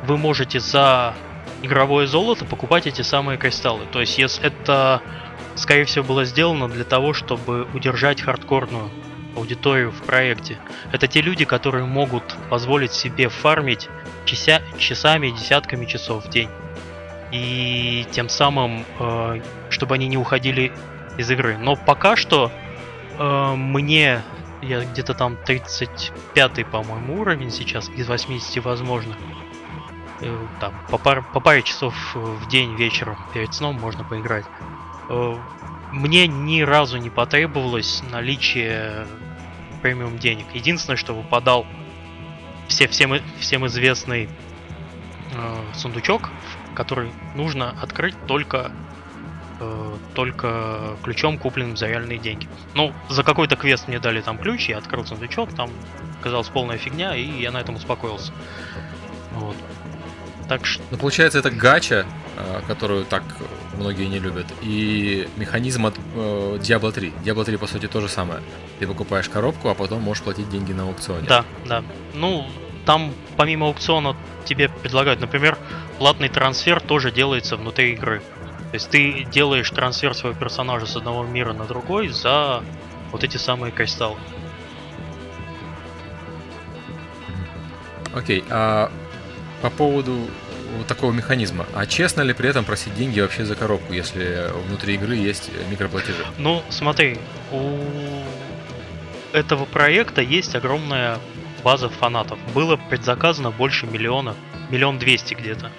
вы 0.05 0.17
можете 0.17 0.59
за 0.59 1.13
игровое 1.61 2.07
золото 2.07 2.45
покупать 2.45 2.87
эти 2.87 3.01
самые 3.01 3.37
кристаллы. 3.37 3.85
То 3.91 3.99
есть, 3.99 4.17
если 4.17 4.45
это, 4.45 5.01
скорее 5.55 5.85
всего, 5.85 6.05
было 6.05 6.25
сделано 6.25 6.67
для 6.67 6.83
того, 6.83 7.13
чтобы 7.13 7.67
удержать 7.73 8.21
хардкорную 8.21 8.89
аудиторию 9.35 9.91
в 9.91 10.01
проекте. 10.01 10.57
Это 10.91 11.07
те 11.07 11.21
люди, 11.21 11.45
которые 11.45 11.85
могут 11.85 12.23
позволить 12.49 12.91
себе 12.91 13.29
фармить 13.29 13.89
чася, 14.25 14.61
часами, 14.77 15.29
десятками 15.29 15.85
часов 15.85 16.25
в 16.25 16.29
день. 16.29 16.49
И 17.31 18.05
тем 18.11 18.27
самым, 18.27 18.85
э, 18.99 19.41
чтобы 19.69 19.95
они 19.95 20.07
не 20.07 20.17
уходили 20.17 20.73
из 21.17 21.31
игры. 21.31 21.57
Но 21.57 21.75
пока 21.77 22.15
что 22.17 22.51
э, 23.17 23.53
мне, 23.55 24.21
я 24.61 24.83
где-то 24.83 25.13
там 25.13 25.37
35 25.37 26.65
по-моему, 26.67 27.21
уровень 27.21 27.51
сейчас 27.51 27.89
из 27.89 28.07
80 28.07 28.63
возможно. 28.63 29.15
Э, 30.21 30.47
там, 30.59 30.73
по, 30.89 30.97
пар, 30.97 31.23
по 31.33 31.39
паре 31.39 31.63
часов 31.63 31.95
в 32.15 32.47
день 32.47 32.75
вечером 32.75 33.17
перед 33.33 33.53
сном 33.53 33.79
можно 33.79 34.03
поиграть. 34.03 34.45
Э, 35.09 35.35
мне 35.91 36.27
ни 36.27 36.61
разу 36.61 36.97
не 36.97 37.09
потребовалось 37.09 38.03
наличие 38.11 39.07
премиум 39.81 40.17
денег. 40.17 40.45
Единственное, 40.53 40.97
что 40.97 41.13
выпадал 41.13 41.65
все, 42.67 42.87
всем, 42.87 43.19
всем 43.39 43.65
известный 43.67 44.29
э, 45.33 45.63
сундучок, 45.73 46.29
который 46.75 47.11
нужно 47.35 47.75
открыть 47.81 48.15
только 48.27 48.71
э, 49.61 49.93
только 50.13 50.97
ключом, 51.03 51.37
купленным 51.37 51.77
за 51.77 51.87
реальные 51.87 52.17
деньги. 52.17 52.47
Ну, 52.73 52.93
за 53.09 53.23
какой-то 53.23 53.55
квест 53.55 53.87
мне 53.87 53.99
дали 53.99 54.21
там 54.21 54.37
ключ, 54.37 54.67
я 54.69 54.77
открыл 54.77 55.05
сундучок, 55.05 55.53
там 55.53 55.69
оказалась 56.19 56.49
полная 56.49 56.77
фигня, 56.77 57.15
и 57.15 57.23
я 57.23 57.51
на 57.51 57.59
этом 57.59 57.75
успокоился. 57.75 58.33
Вот. 59.33 59.55
Так 60.49 60.65
что... 60.65 60.83
Ну, 60.91 60.97
получается, 60.97 61.39
это 61.39 61.49
гача, 61.49 62.05
э, 62.37 62.61
которую 62.67 63.05
так 63.05 63.23
многие 63.77 64.05
не 64.05 64.19
любят, 64.19 64.47
и 64.61 65.29
механизм 65.37 65.85
от 65.85 65.95
э, 65.97 66.57
Diablo 66.61 66.91
3. 66.91 67.13
Diablo 67.23 67.45
3, 67.45 67.57
по 67.57 67.67
сути, 67.67 67.87
то 67.87 68.01
же 68.01 68.09
самое. 68.09 68.41
Ты 68.79 68.87
покупаешь 68.87 69.29
коробку, 69.29 69.69
а 69.69 69.75
потом 69.75 70.01
можешь 70.01 70.23
платить 70.23 70.49
деньги 70.49 70.73
на 70.73 70.83
аукционе. 70.83 71.27
Да, 71.27 71.45
да. 71.65 71.83
Ну, 72.13 72.45
там 72.85 73.13
помимо 73.37 73.67
аукциона 73.67 74.15
тебе 74.45 74.69
предлагают, 74.69 75.21
например, 75.21 75.57
платный 75.99 76.29
трансфер 76.29 76.81
тоже 76.81 77.11
делается 77.11 77.55
внутри 77.55 77.93
игры. 77.93 78.21
То 78.71 78.75
есть 78.75 78.89
ты 78.89 79.25
делаешь 79.25 79.69
трансфер 79.69 80.13
своего 80.13 80.37
персонажа 80.37 80.85
с 80.85 80.95
одного 80.95 81.25
мира 81.25 81.51
на 81.51 81.65
другой 81.65 82.07
за 82.07 82.63
вот 83.11 83.23
эти 83.25 83.35
самые 83.35 83.73
кристаллы. 83.73 84.17
Окей, 88.13 88.39
okay, 88.39 88.45
а 88.49 88.89
по 89.61 89.69
поводу 89.69 90.15
вот 90.77 90.87
такого 90.87 91.11
механизма. 91.11 91.65
А 91.73 91.85
честно 91.85 92.21
ли 92.21 92.33
при 92.33 92.47
этом 92.47 92.63
просить 92.63 92.95
деньги 92.95 93.19
вообще 93.19 93.43
за 93.43 93.55
коробку, 93.55 93.91
если 93.91 94.49
внутри 94.67 94.95
игры 94.95 95.15
есть 95.15 95.49
микроплатежи? 95.69 96.25
Ну, 96.37 96.63
смотри, 96.69 97.17
у 97.51 97.77
этого 99.33 99.65
проекта 99.65 100.21
есть 100.21 100.55
огромная 100.55 101.19
база 101.61 101.89
фанатов. 101.89 102.39
Было 102.53 102.77
предзаказано 102.77 103.51
больше 103.51 103.85
миллиона, 103.85 104.33
миллион 104.69 104.97
двести 104.97 105.33
где-то 105.33 105.71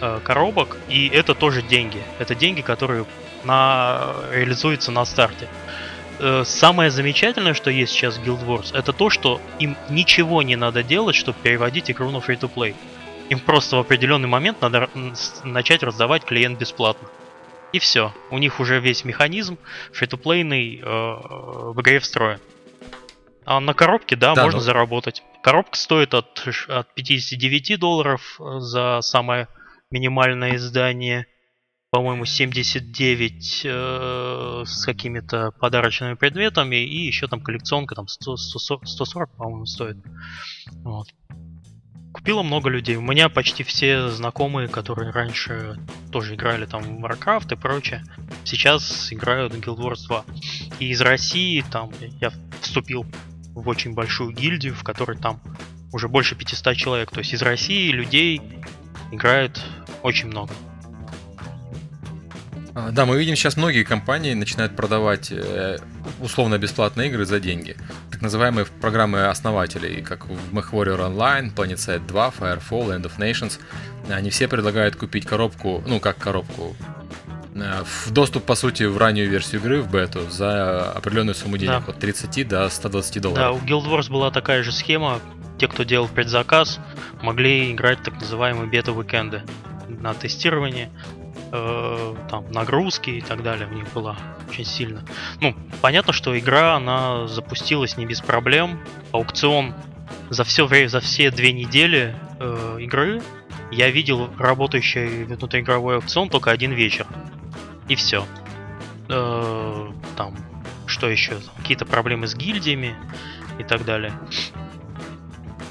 э, 0.00 0.20
коробок, 0.22 0.76
и 0.88 1.08
это 1.08 1.34
тоже 1.34 1.62
деньги. 1.62 2.02
Это 2.18 2.34
деньги, 2.34 2.60
которые 2.60 3.06
на... 3.44 4.14
реализуются 4.32 4.90
на 4.90 5.04
старте. 5.04 5.48
Э, 6.18 6.42
самое 6.44 6.90
замечательное, 6.90 7.54
что 7.54 7.70
есть 7.70 7.92
сейчас 7.92 8.18
в 8.18 8.22
Guild 8.22 8.44
Wars, 8.46 8.76
это 8.76 8.92
то, 8.92 9.10
что 9.10 9.40
им 9.58 9.76
ничего 9.88 10.42
не 10.42 10.56
надо 10.56 10.82
делать, 10.82 11.16
чтобы 11.16 11.38
переводить 11.42 11.90
игру 11.90 12.10
на 12.10 12.18
free-to-play. 12.18 12.74
Им 13.30 13.40
просто 13.40 13.76
в 13.76 13.80
определенный 13.80 14.28
момент 14.28 14.60
надо 14.60 14.90
начать 15.44 15.82
раздавать 15.82 16.24
клиент 16.24 16.58
бесплатно. 16.58 17.08
И 17.72 17.78
все. 17.78 18.12
У 18.30 18.38
них 18.38 18.60
уже 18.60 18.80
весь 18.80 19.04
механизм 19.04 19.56
фри-то-плейный 19.92 20.80
э, 20.80 20.84
в 20.84 21.80
игре 21.80 22.00
встроен. 22.00 22.40
А 23.44 23.60
на 23.60 23.74
коробке, 23.74 24.16
да, 24.16 24.34
да 24.34 24.44
можно 24.44 24.58
но... 24.58 24.64
заработать. 24.64 25.22
Коробка 25.42 25.76
стоит 25.76 26.14
от, 26.14 26.46
от 26.68 26.92
59 26.94 27.78
долларов 27.78 28.38
э, 28.40 28.58
за 28.58 29.00
самое 29.02 29.48
минимальное 29.90 30.56
издание. 30.56 31.26
По-моему, 31.90 32.24
79 32.24 33.62
э, 33.64 34.62
с 34.64 34.84
какими-то 34.84 35.50
подарочными 35.52 36.14
предметами. 36.14 36.76
И 36.76 37.06
еще 37.06 37.26
там 37.26 37.40
коллекционка, 37.40 37.96
там 37.96 38.06
100, 38.06 38.36
140, 38.36 38.86
140 38.86 39.36
по-моему, 39.36 39.66
стоит. 39.66 39.96
Вот 40.84 41.08
купило 42.12 42.42
много 42.42 42.68
людей. 42.68 42.96
У 42.96 43.02
меня 43.02 43.28
почти 43.28 43.62
все 43.62 44.08
знакомые, 44.08 44.68
которые 44.68 45.10
раньше 45.10 45.78
тоже 46.12 46.34
играли 46.34 46.66
там 46.66 46.82
в 46.82 47.04
Warcraft 47.04 47.54
и 47.54 47.56
прочее, 47.56 48.04
сейчас 48.44 49.12
играют 49.12 49.54
в 49.54 49.60
Guild 49.60 49.78
Wars 49.78 50.06
2. 50.06 50.24
И 50.80 50.90
из 50.90 51.00
России 51.00 51.64
там 51.70 51.90
я 52.20 52.32
вступил 52.60 53.06
в 53.54 53.68
очень 53.68 53.94
большую 53.94 54.32
гильдию, 54.32 54.74
в 54.74 54.82
которой 54.82 55.16
там 55.16 55.40
уже 55.92 56.08
больше 56.08 56.36
500 56.36 56.76
человек. 56.76 57.10
То 57.10 57.20
есть 57.20 57.32
из 57.32 57.42
России 57.42 57.90
людей 57.90 58.40
играет 59.12 59.60
очень 60.02 60.28
много. 60.28 60.52
А, 62.74 62.90
да, 62.90 63.04
мы 63.04 63.18
видим 63.18 63.36
сейчас 63.36 63.56
многие 63.56 63.82
компании 63.82 64.34
начинают 64.34 64.76
продавать 64.76 65.32
э, 65.32 65.78
условно 66.20 66.58
бесплатные 66.58 67.08
игры 67.08 67.24
за 67.24 67.40
деньги. 67.40 67.76
Так 68.10 68.22
называемые 68.22 68.66
программы 68.80 69.26
основателей, 69.26 70.02
как 70.02 70.26
в 70.26 70.54
MechWarrior 70.54 70.98
Online, 70.98 71.52
PlanetSide 71.52 72.06
2, 72.06 72.32
Firefall, 72.38 72.96
End 72.96 73.02
of 73.02 73.18
Nations. 73.18 73.58
Они 74.08 74.30
все 74.30 74.46
предлагают 74.46 74.96
купить 74.96 75.26
коробку, 75.26 75.82
ну 75.86 75.98
как 75.98 76.18
коробку, 76.18 76.76
э, 77.54 77.82
в 77.84 78.10
доступ, 78.12 78.44
по 78.44 78.54
сути, 78.54 78.84
в 78.84 78.96
раннюю 78.98 79.28
версию 79.28 79.60
игры, 79.60 79.82
в 79.82 79.90
бету, 79.90 80.30
за 80.30 80.92
определенную 80.92 81.34
сумму 81.34 81.58
денег, 81.58 81.84
да. 81.86 81.92
от 81.92 81.98
30 81.98 82.46
до 82.46 82.68
120 82.68 83.20
долларов. 83.20 83.42
Да, 83.42 83.52
у 83.52 83.58
Guild 83.58 83.90
Wars 83.90 84.10
была 84.10 84.30
такая 84.30 84.62
же 84.62 84.70
схема. 84.70 85.20
Те, 85.58 85.68
кто 85.68 85.82
делал 85.82 86.08
предзаказ, 86.08 86.78
могли 87.20 87.72
играть 87.72 88.02
так 88.02 88.14
называемые 88.14 88.66
бета-уикенды 88.70 89.42
на 90.00 90.14
тестирование 90.14 90.90
э, 91.52 92.14
там 92.28 92.50
нагрузки 92.50 93.10
и 93.10 93.20
так 93.20 93.42
далее 93.42 93.68
у 93.68 93.74
них 93.74 93.92
было 93.92 94.16
очень 94.48 94.64
сильно. 94.64 95.04
Ну, 95.40 95.54
понятно, 95.80 96.12
что 96.12 96.38
игра, 96.38 96.76
она 96.76 97.26
запустилась 97.26 97.96
не 97.96 98.06
без 98.06 98.20
проблем. 98.20 98.80
Аукцион 99.12 99.74
за 100.28 100.44
все 100.44 100.66
время, 100.66 100.88
за 100.88 101.00
все 101.00 101.30
две 101.30 101.52
недели 101.52 102.14
э, 102.38 102.78
игры 102.80 103.22
я 103.70 103.90
видел 103.90 104.30
работающий 104.38 105.24
внутриигровой 105.24 105.96
аукцион 105.96 106.28
только 106.28 106.50
один 106.50 106.72
вечер. 106.72 107.06
И 107.88 107.94
все. 107.94 108.26
Э, 109.08 109.90
там, 110.16 110.36
что 110.86 111.08
еще? 111.08 111.38
Какие-то 111.56 111.84
проблемы 111.84 112.26
с 112.26 112.34
гильдиями 112.34 112.94
и 113.58 113.64
так 113.64 113.84
далее. 113.84 114.12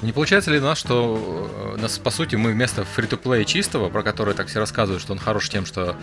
Не 0.02 0.12
получается 0.12 0.50
ли 0.50 0.58
у 0.58 0.62
нас, 0.62 0.78
что 0.78 1.74
э, 1.76 1.80
нас, 1.80 1.98
по 1.98 2.10
сути, 2.10 2.34
мы 2.34 2.52
вместо 2.52 2.84
фри-то-плея 2.84 3.44
чистого, 3.44 3.90
про 3.90 4.02
который 4.02 4.34
так 4.34 4.46
все 4.46 4.58
рассказывают, 4.58 5.02
что 5.02 5.12
он 5.12 5.18
хорош 5.18 5.50
тем, 5.50 5.66
что 5.66 5.94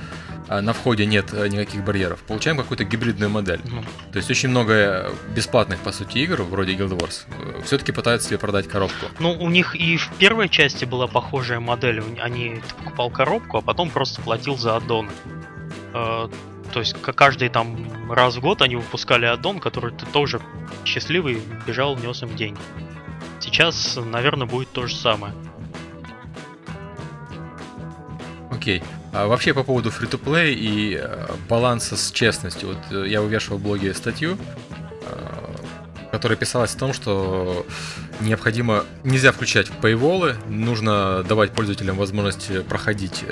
э, 0.47 0.61
на 0.61 0.73
входе 0.73 1.05
нет 1.05 1.33
э, 1.33 1.47
никаких 1.47 1.83
барьеров, 1.83 2.19
получаем 2.21 2.57
какую-то 2.57 2.83
гибридную 2.83 3.31
модель. 3.31 3.59
Mm. 3.59 3.85
То 4.11 4.17
есть 4.17 4.29
очень 4.29 4.49
много 4.49 5.11
бесплатных, 5.35 5.79
по 5.79 5.91
сути, 5.91 6.19
игр, 6.19 6.43
вроде 6.43 6.73
Guild 6.73 6.97
Wars, 6.99 7.25
все-таки 7.65 7.91
пытаются 7.91 8.29
себе 8.29 8.37
продать 8.37 8.67
коробку. 8.67 9.07
Ну, 9.19 9.31
у 9.31 9.49
них 9.49 9.75
и 9.75 9.97
в 9.97 10.11
первой 10.19 10.49
части 10.49 10.85
была 10.85 11.07
похожая 11.07 11.59
модель. 11.59 12.03
Они 12.21 12.61
покупал 12.77 13.09
коробку, 13.09 13.57
а 13.57 13.61
потом 13.61 13.89
просто 13.89 14.21
платил 14.21 14.57
за 14.57 14.75
аддон. 14.75 15.09
То 15.93 16.79
есть 16.79 16.95
каждый 17.01 17.49
там 17.49 18.11
раз 18.11 18.35
в 18.35 18.41
год 18.41 18.61
они 18.61 18.75
выпускали 18.75 19.25
аддон, 19.25 19.59
который 19.59 19.91
ты 19.91 20.05
тоже 20.05 20.41
счастливый 20.85 21.41
бежал, 21.65 21.97
нес 21.97 22.21
им 22.21 22.35
деньги. 22.35 22.59
Сейчас, 23.47 23.97
наверное, 23.97 24.45
будет 24.45 24.69
то 24.73 24.87
же 24.87 24.95
самое. 24.95 25.33
Окей. 28.51 28.83
А 29.13 29.27
вообще 29.27 29.53
по 29.53 29.63
поводу 29.63 29.89
free-to-play 29.89 30.53
и 30.53 30.99
э, 31.01 31.27
баланса 31.47 31.95
с 31.95 32.11
честностью. 32.11 32.67
Вот 32.67 32.77
э, 32.91 33.07
я 33.07 33.21
вывешивал 33.21 33.57
в 33.57 33.61
блоге 33.61 33.93
статью, 33.93 34.37
э, 35.01 36.11
которая 36.11 36.37
писалась 36.37 36.75
о 36.75 36.77
том, 36.77 36.91
что 36.91 37.65
необходимо, 38.19 38.83
нельзя 39.05 39.31
включать 39.31 39.69
пейволы, 39.81 40.35
нужно 40.49 41.23
давать 41.23 41.53
пользователям 41.53 41.95
возможность 41.95 42.65
проходить 42.67 43.23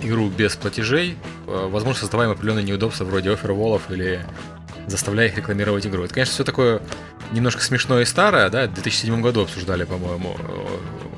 игру 0.00 0.28
без 0.28 0.54
платежей, 0.56 1.16
возможно, 1.46 2.00
создаваем 2.00 2.30
определенные 2.32 2.64
неудобства 2.64 3.04
вроде 3.04 3.32
оферволов 3.32 3.90
или 3.90 4.24
заставляя 4.86 5.28
их 5.28 5.36
рекламировать 5.36 5.86
игру. 5.86 6.04
Это, 6.04 6.14
конечно, 6.14 6.34
все 6.34 6.44
такое 6.44 6.82
немножко 7.32 7.62
смешное 7.62 8.02
и 8.02 8.04
старое, 8.04 8.50
да, 8.50 8.66
в 8.66 8.74
2007 8.74 9.20
году 9.20 9.42
обсуждали, 9.42 9.84
по-моему, 9.84 10.36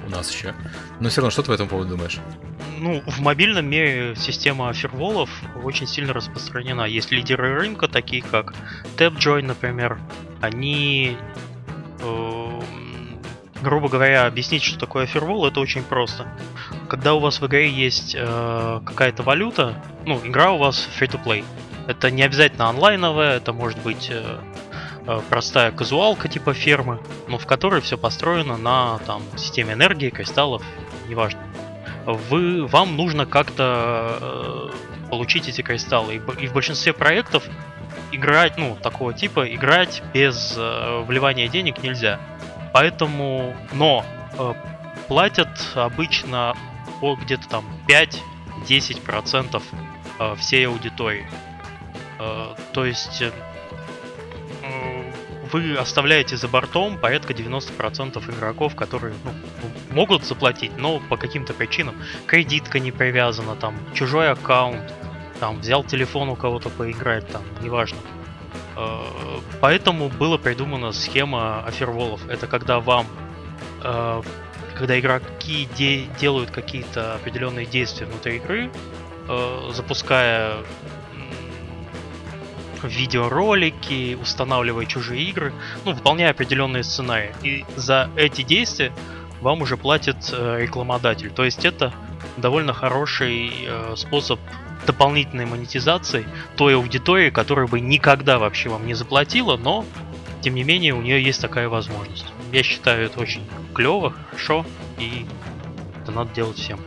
у 0.06 0.10
нас 0.10 0.32
еще. 0.32 0.54
Но 1.00 1.08
все 1.08 1.20
равно, 1.20 1.30
что 1.30 1.42
ты 1.42 1.48
по 1.48 1.52
этому 1.52 1.68
поводу 1.68 1.90
думаешь? 1.90 2.18
Ну, 2.78 3.02
в 3.06 3.20
мобильном 3.20 3.66
мире 3.66 4.14
система 4.16 4.72
ферволов 4.72 5.30
очень 5.62 5.86
сильно 5.86 6.12
распространена. 6.12 6.82
Есть 6.82 7.10
лидеры 7.10 7.54
рынка, 7.54 7.88
такие 7.88 8.22
как 8.22 8.54
TapJoy, 8.96 9.42
например. 9.42 9.98
Они, 10.40 11.16
э, 12.00 12.60
грубо 13.62 13.88
говоря, 13.88 14.26
объяснить, 14.26 14.62
что 14.62 14.78
такое 14.78 15.06
фервол, 15.06 15.46
это 15.46 15.60
очень 15.60 15.82
просто. 15.82 16.26
Когда 16.88 17.14
у 17.14 17.20
вас 17.20 17.40
в 17.40 17.46
игре 17.46 17.70
есть 17.70 18.16
э, 18.18 18.80
какая-то 18.84 19.22
валюта, 19.22 19.74
ну, 20.06 20.18
игра 20.24 20.52
у 20.52 20.58
вас 20.58 20.88
free-to-play. 20.98 21.44
Это 21.86 22.10
не 22.10 22.22
обязательно 22.22 22.68
онлайновая, 22.68 23.36
это 23.36 23.52
может 23.52 23.78
быть 23.80 24.08
э, 24.10 24.22
э, 24.22 24.69
простая 25.28 25.72
казуалка 25.72 26.28
типа 26.28 26.54
фермы, 26.54 27.00
но 27.28 27.38
в 27.38 27.46
которой 27.46 27.80
все 27.80 27.96
построено 27.98 28.56
на 28.56 28.98
там 29.06 29.22
системе 29.36 29.74
энергии, 29.74 30.10
кристаллов, 30.10 30.62
неважно. 31.08 31.40
Вы, 32.06 32.66
вам 32.66 32.96
нужно 32.96 33.26
как-то 33.26 34.18
э, 34.20 35.08
получить 35.10 35.48
эти 35.48 35.60
кристаллы. 35.62 36.14
И, 36.14 36.42
и 36.42 36.46
в 36.46 36.52
большинстве 36.52 36.92
проектов 36.92 37.44
играть, 38.12 38.56
ну, 38.56 38.76
такого 38.80 39.12
типа, 39.12 39.52
играть 39.52 40.02
без 40.14 40.54
э, 40.56 41.04
вливания 41.06 41.48
денег 41.48 41.82
нельзя. 41.82 42.18
Поэтому, 42.72 43.54
но 43.72 44.04
э, 44.38 44.54
платят 45.08 45.48
обычно 45.74 46.56
по 47.00 47.16
где-то 47.16 47.48
там 47.48 47.64
5-10% 48.68 49.62
э, 50.18 50.34
всей 50.36 50.66
аудитории. 50.66 51.28
Э, 52.18 52.54
то 52.72 52.84
есть 52.84 53.22
э, 53.22 53.32
вы 55.52 55.74
оставляете 55.76 56.36
за 56.36 56.48
бортом 56.48 56.98
порядка 56.98 57.32
90% 57.32 58.36
игроков, 58.36 58.74
которые 58.74 59.14
ну, 59.24 59.32
могут 59.90 60.24
заплатить, 60.24 60.76
но 60.78 61.00
по 61.00 61.16
каким-то 61.16 61.54
причинам. 61.54 61.94
Кредитка 62.26 62.78
не 62.78 62.92
привязана, 62.92 63.56
там, 63.56 63.74
чужой 63.94 64.30
аккаунт, 64.30 64.92
там, 65.40 65.60
взял 65.60 65.84
телефон 65.84 66.28
у 66.28 66.36
кого-то 66.36 66.68
поиграть, 66.68 67.26
там, 67.28 67.42
неважно. 67.62 67.98
Э, 68.76 69.00
поэтому 69.60 70.08
была 70.08 70.38
придумана 70.38 70.92
схема 70.92 71.64
оферволов. 71.64 72.26
Это 72.28 72.46
когда 72.46 72.80
вам, 72.80 73.06
э, 73.82 74.22
когда 74.74 74.98
игроки 74.98 75.68
де- 75.76 76.06
делают 76.18 76.50
какие-то 76.50 77.14
определенные 77.14 77.66
действия 77.66 78.06
внутри 78.06 78.36
игры, 78.36 78.70
э, 79.28 79.70
запуская 79.74 80.56
видеоролики, 82.82 84.18
устанавливая 84.20 84.86
чужие 84.86 85.24
игры, 85.24 85.52
ну, 85.84 85.92
выполняя 85.92 86.30
определенные 86.30 86.82
сценарии. 86.82 87.32
И 87.42 87.64
за 87.76 88.10
эти 88.16 88.42
действия 88.42 88.92
вам 89.40 89.62
уже 89.62 89.76
платит 89.76 90.16
рекламодатель. 90.32 91.30
То 91.30 91.44
есть 91.44 91.64
это 91.64 91.92
довольно 92.36 92.72
хороший 92.72 93.52
способ 93.96 94.40
дополнительной 94.86 95.46
монетизации 95.46 96.26
той 96.56 96.74
аудитории, 96.74 97.30
которая 97.30 97.66
бы 97.66 97.80
никогда 97.80 98.38
вообще 98.38 98.68
вам 98.68 98.86
не 98.86 98.94
заплатила, 98.94 99.56
но 99.56 99.84
тем 100.40 100.54
не 100.54 100.64
менее 100.64 100.94
у 100.94 101.02
нее 101.02 101.22
есть 101.22 101.40
такая 101.40 101.68
возможность. 101.68 102.26
Я 102.50 102.62
считаю 102.62 103.04
это 103.06 103.20
очень 103.20 103.42
клево, 103.74 104.14
хорошо, 104.30 104.64
и 104.98 105.26
это 106.02 106.12
надо 106.12 106.34
делать 106.34 106.58
всем. 106.58 106.80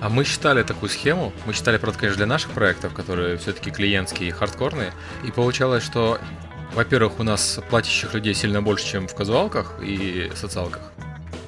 А 0.00 0.08
мы 0.08 0.24
считали 0.24 0.62
такую 0.62 0.90
схему, 0.90 1.32
мы 1.46 1.52
считали, 1.52 1.78
правда, 1.78 1.98
конечно, 1.98 2.18
для 2.18 2.26
наших 2.26 2.50
проектов, 2.50 2.92
которые 2.94 3.36
все-таки 3.38 3.70
клиентские 3.70 4.28
и 4.28 4.32
хардкорные, 4.32 4.92
и 5.24 5.30
получалось, 5.30 5.82
что, 5.82 6.18
во-первых, 6.74 7.18
у 7.18 7.22
нас 7.22 7.60
платящих 7.70 8.14
людей 8.14 8.34
сильно 8.34 8.62
больше, 8.62 8.86
чем 8.86 9.08
в 9.08 9.14
казуалках 9.14 9.76
и 9.82 10.30
социалках, 10.34 10.92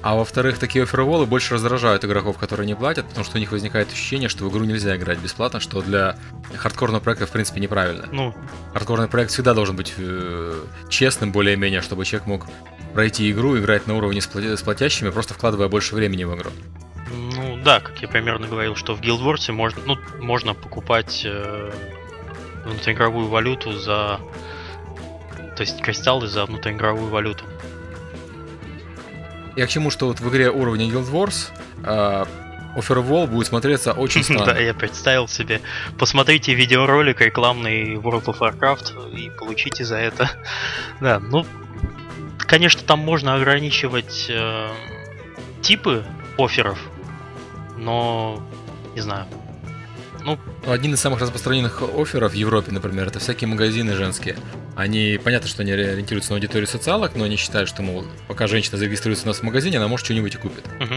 а 0.01 0.15
во-вторых, 0.15 0.57
такие 0.59 0.83
оферволы 0.83 1.25
больше 1.25 1.55
раздражают 1.55 2.05
игроков, 2.05 2.37
которые 2.37 2.65
не 2.65 2.75
платят, 2.75 3.05
потому 3.07 3.25
что 3.25 3.37
у 3.37 3.39
них 3.39 3.51
возникает 3.51 3.91
ощущение, 3.91 4.29
что 4.29 4.45
в 4.45 4.51
игру 4.51 4.63
нельзя 4.63 4.95
играть 4.95 5.19
бесплатно, 5.19 5.59
что 5.59 5.81
для 5.81 6.17
хардкорного 6.55 7.01
проекта, 7.01 7.25
в 7.25 7.31
принципе, 7.31 7.59
неправильно. 7.59 8.07
Ну. 8.11 8.33
Хардкорный 8.73 9.07
проект 9.09 9.31
всегда 9.31 9.53
должен 9.53 9.75
быть 9.75 9.93
э, 9.97 10.63
честным 10.87 11.33
более-менее, 11.33 11.81
чтобы 11.81 12.05
человек 12.05 12.27
мог 12.27 12.45
пройти 12.93 13.29
игру, 13.29 13.57
играть 13.57 13.87
на 13.87 13.95
уровне 13.95 14.21
с, 14.21 14.27
платящими, 14.27 15.09
просто 15.09 15.33
вкладывая 15.33 15.67
больше 15.67 15.95
времени 15.95 16.23
в 16.23 16.33
игру. 16.35 16.51
Да, 17.63 17.79
как 17.79 18.01
я 18.01 18.07
примерно 18.07 18.47
говорил, 18.47 18.75
что 18.75 18.95
в 18.95 19.01
Guild 19.01 19.51
можно, 19.51 19.81
ну, 19.85 19.97
можно 20.19 20.53
покупать 20.53 21.23
э, 21.25 21.71
внутриигровую 22.65 23.27
валюту 23.27 23.73
за... 23.73 24.19
То 25.55 25.61
есть 25.61 25.81
кристаллы 25.81 26.27
за 26.27 26.45
внутриигровую 26.45 27.09
валюту. 27.09 27.43
Я 29.55 29.67
к 29.67 29.69
чему, 29.69 29.89
что 29.89 30.07
вот 30.07 30.21
в 30.21 30.29
игре 30.29 30.49
уровня 30.49 30.85
Guild 30.85 31.11
Wars 31.11 31.49
э, 31.83 32.25
Offerwall 32.77 33.27
будет 33.27 33.47
смотреться 33.47 33.91
очень 33.93 34.23
странно. 34.23 34.45
Да, 34.45 34.59
я 34.59 34.73
представил 34.73 35.27
себе. 35.27 35.61
Посмотрите 35.97 36.53
видеоролик 36.53 37.19
рекламный 37.21 37.95
World 37.95 38.25
of 38.25 38.39
Warcraft 38.39 39.15
и 39.15 39.29
получите 39.31 39.83
за 39.83 39.97
это. 39.97 40.29
Да, 41.01 41.19
ну, 41.19 41.45
конечно, 42.37 42.81
там 42.85 42.99
можно 42.99 43.35
ограничивать 43.35 44.27
э, 44.29 44.69
типы 45.61 46.05
офферов, 46.37 46.79
но 47.79 48.43
не 48.95 49.01
знаю. 49.01 49.25
Ну, 50.23 50.37
один 50.67 50.93
из 50.93 50.99
самых 50.99 51.21
распространенных 51.21 51.81
офферов 51.81 52.33
в 52.33 52.35
Европе, 52.35 52.71
например, 52.71 53.07
это 53.07 53.19
всякие 53.19 53.47
магазины 53.47 53.93
женские. 53.95 54.35
Они, 54.75 55.19
понятно, 55.23 55.47
что 55.47 55.61
они 55.61 55.71
ориентируются 55.71 56.31
на 56.31 56.35
аудиторию 56.35 56.67
социалок, 56.67 57.15
но 57.15 57.23
они 57.23 57.37
считают, 57.37 57.69
что, 57.69 57.81
мол, 57.81 58.05
пока 58.27 58.47
женщина 58.47 58.77
зарегистрируется 58.77 59.25
у 59.25 59.27
нас 59.27 59.39
в 59.39 59.43
магазине, 59.43 59.77
она 59.77 59.87
может 59.87 60.05
что-нибудь 60.05 60.35
и 60.35 60.37
купит. 60.37 60.65
Угу. 60.79 60.95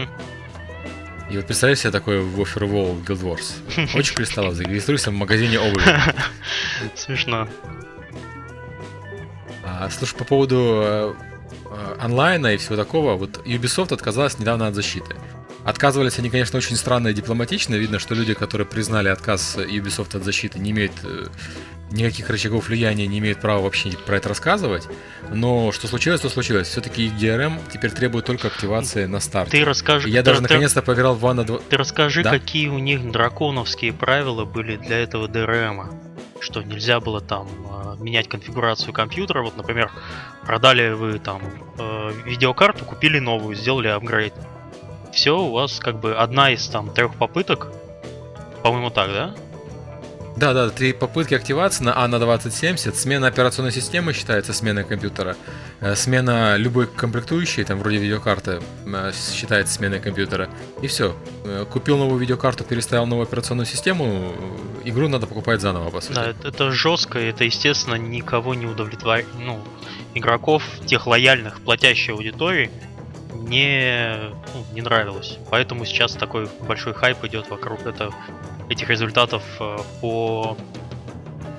И 1.31 1.37
вот 1.37 1.47
представляешь 1.47 1.79
себе 1.79 1.91
такое 1.91 2.21
в 2.21 2.39
Offer 2.39 2.69
Wall 2.69 3.03
Guild 3.03 3.21
Wars. 3.21 3.95
Очень 3.97 4.15
пристало, 4.15 4.53
зарегистрируйся 4.53 5.09
в 5.09 5.13
магазине 5.13 5.59
обуви. 5.59 5.83
Смешно. 6.95 7.47
А, 9.65 9.89
слушай, 9.89 10.15
по 10.15 10.25
поводу 10.25 10.81
э, 10.83 11.13
э, 11.71 11.95
онлайна 11.99 12.53
и 12.53 12.57
всего 12.57 12.75
такого, 12.75 13.15
вот 13.15 13.37
Ubisoft 13.45 13.93
отказалась 13.93 14.37
недавно 14.37 14.67
от 14.67 14.75
защиты. 14.75 15.15
Отказывались 15.65 16.19
они, 16.19 16.29
конечно, 16.29 16.57
очень 16.57 16.75
странно 16.75 17.09
и 17.09 17.13
дипломатично. 17.13 17.75
Видно, 17.75 17.99
что 17.99 18.15
люди, 18.15 18.33
которые 18.33 18.67
признали 18.67 19.07
отказ 19.07 19.57
Ubisoft 19.57 20.17
от 20.17 20.23
защиты, 20.23 20.59
не 20.59 20.71
имеют 20.71 20.91
э, 21.03 21.27
никаких 21.91 22.29
рычагов 22.29 22.67
влияния, 22.67 23.07
не 23.07 23.19
имеют 23.19 23.39
права 23.39 23.61
вообще 23.61 23.91
про 23.91 24.17
это 24.17 24.29
рассказывать. 24.29 24.87
Но 25.31 25.71
что 25.71 25.87
случилось, 25.87 26.19
то 26.19 26.29
случилось. 26.29 26.67
Все-таки 26.67 27.07
DRM 27.07 27.59
теперь 27.71 27.91
требует 27.91 28.25
только 28.25 28.47
активации 28.47 29.05
на 29.05 29.21
старте. 29.21 29.57
Ты 29.57 29.63
расскажи. 29.63 30.09
Я 30.09 30.21
ты, 30.21 30.31
даже 30.31 30.41
наконец-то 30.41 30.81
поиграл 30.81 31.15
в 31.15 31.21
Ванна 31.21 31.45
2. 31.45 31.59
Ты 31.69 31.77
расскажи, 31.77 32.23
да? 32.23 32.31
какие 32.31 32.67
у 32.67 32.79
них 32.79 33.09
драконовские 33.11 33.93
правила 33.93 34.43
были 34.43 34.75
для 34.75 34.99
этого 34.99 35.27
DRM. 35.27 36.11
Что 36.41 36.61
нельзя 36.61 36.99
было 36.99 37.21
там 37.21 37.47
э, 37.47 38.03
менять 38.03 38.27
конфигурацию 38.27 38.91
компьютера. 38.91 39.41
Вот, 39.43 39.55
например, 39.55 39.89
продали 40.45 40.91
вы 40.91 41.19
там 41.19 41.41
э, 41.77 42.11
видеокарту, 42.25 42.83
купили 42.83 43.19
новую, 43.19 43.55
сделали 43.55 43.87
апгрейд 43.87 44.33
все, 45.13 45.39
у 45.39 45.51
вас 45.51 45.79
как 45.79 45.99
бы 45.99 46.15
одна 46.15 46.51
из 46.51 46.67
там 46.67 46.93
трех 46.93 47.15
попыток, 47.15 47.71
по-моему 48.63 48.89
так, 48.89 49.09
да? 49.09 49.35
Да, 50.35 50.53
да, 50.53 50.69
три 50.69 50.93
попытки 50.93 51.35
активации 51.35 51.83
на 51.83 52.03
А 52.03 52.07
на 52.07 52.19
2070. 52.19 52.95
Смена 52.95 53.27
операционной 53.27 53.71
системы 53.71 54.13
считается 54.13 54.51
сменой 54.51 54.83
компьютера. 54.83 55.35
Э, 55.79 55.95
смена 55.95 56.57
любой 56.57 56.87
комплектующей, 56.87 57.63
там 57.63 57.77
вроде 57.77 57.97
видеокарты, 57.97 58.59
э, 58.85 59.11
считается 59.13 59.75
сменой 59.75 59.99
компьютера. 59.99 60.49
И 60.81 60.87
все. 60.87 61.15
Э, 61.45 61.65
купил 61.69 61.97
новую 61.97 62.19
видеокарту, 62.19 62.63
переставил 62.63 63.05
новую 63.05 63.27
операционную 63.27 63.67
систему, 63.67 64.33
игру 64.83 65.07
надо 65.07 65.27
покупать 65.27 65.61
заново, 65.61 65.91
по 65.91 66.01
сути. 66.01 66.15
Да, 66.15 66.25
это, 66.31 66.47
это 66.47 66.71
жестко, 66.71 67.19
это, 67.19 67.43
естественно, 67.43 67.95
никого 67.95 68.55
не 68.55 68.65
удовлетворяет. 68.65 69.27
Ну, 69.39 69.63
игроков, 70.15 70.63
тех 70.85 71.05
лояльных, 71.05 71.61
платящей 71.61 72.13
аудитории, 72.13 72.71
не, 73.33 74.15
ну, 74.53 74.65
не 74.73 74.81
нравилось. 74.81 75.37
Поэтому 75.49 75.85
сейчас 75.85 76.13
такой 76.13 76.47
большой 76.67 76.93
хайп 76.93 77.23
идет 77.25 77.49
вокруг 77.49 77.85
это, 77.85 78.11
этих 78.69 78.89
результатов 78.89 79.43
э, 79.59 79.77
по, 80.01 80.57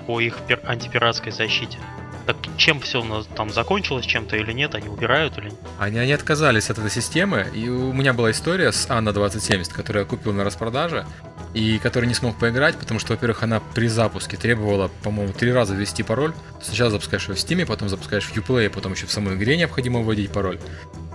по 0.07 0.21
их 0.21 0.39
пир, 0.47 0.61
антипиратской 0.65 1.33
защите. 1.33 1.79
Так 2.27 2.37
чем 2.57 2.81
все 2.81 3.03
у 3.03 3.05
нас 3.05 3.27
там 3.37 3.51
закончилось, 3.51 4.07
чем-то 4.07 4.37
или 4.37 4.53
нет, 4.53 4.75
они 4.75 4.89
убирают 4.89 5.37
или 5.37 5.51
нет? 5.51 5.59
Они, 5.79 5.99
они 5.99 6.13
отказались 6.13 6.71
от 6.71 6.79
этой 6.79 6.91
системы, 6.91 7.47
и 7.53 7.69
у 7.69 7.93
меня 7.93 8.15
была 8.15 8.31
история 8.31 8.73
с 8.73 8.87
Анна 8.89 9.13
2070, 9.13 9.73
которую 9.73 10.05
я 10.05 10.09
купил 10.09 10.33
на 10.33 10.43
распродаже, 10.43 11.05
и 11.53 11.79
который 11.79 12.07
не 12.07 12.15
смог 12.15 12.39
поиграть, 12.39 12.77
потому 12.77 12.99
что, 12.99 13.13
во-первых, 13.13 13.43
она 13.43 13.61
при 13.61 13.89
запуске 13.89 14.39
требовала, 14.39 14.91
по-моему, 15.03 15.33
три 15.35 15.53
раза 15.53 15.75
ввести 15.75 16.03
пароль. 16.03 16.33
Сначала 16.63 16.91
запускаешь 16.91 17.25
его 17.25 17.35
в 17.35 17.39
Steam, 17.39 17.67
потом 17.67 17.91
запускаешь 17.91 18.25
в 18.25 18.37
Uplay, 18.37 18.71
потом 18.71 18.93
еще 18.93 19.07
в 19.07 19.13
самой 19.13 19.35
игре 19.35 19.57
необходимо 19.59 20.01
вводить 20.01 20.31
пароль. 20.31 20.59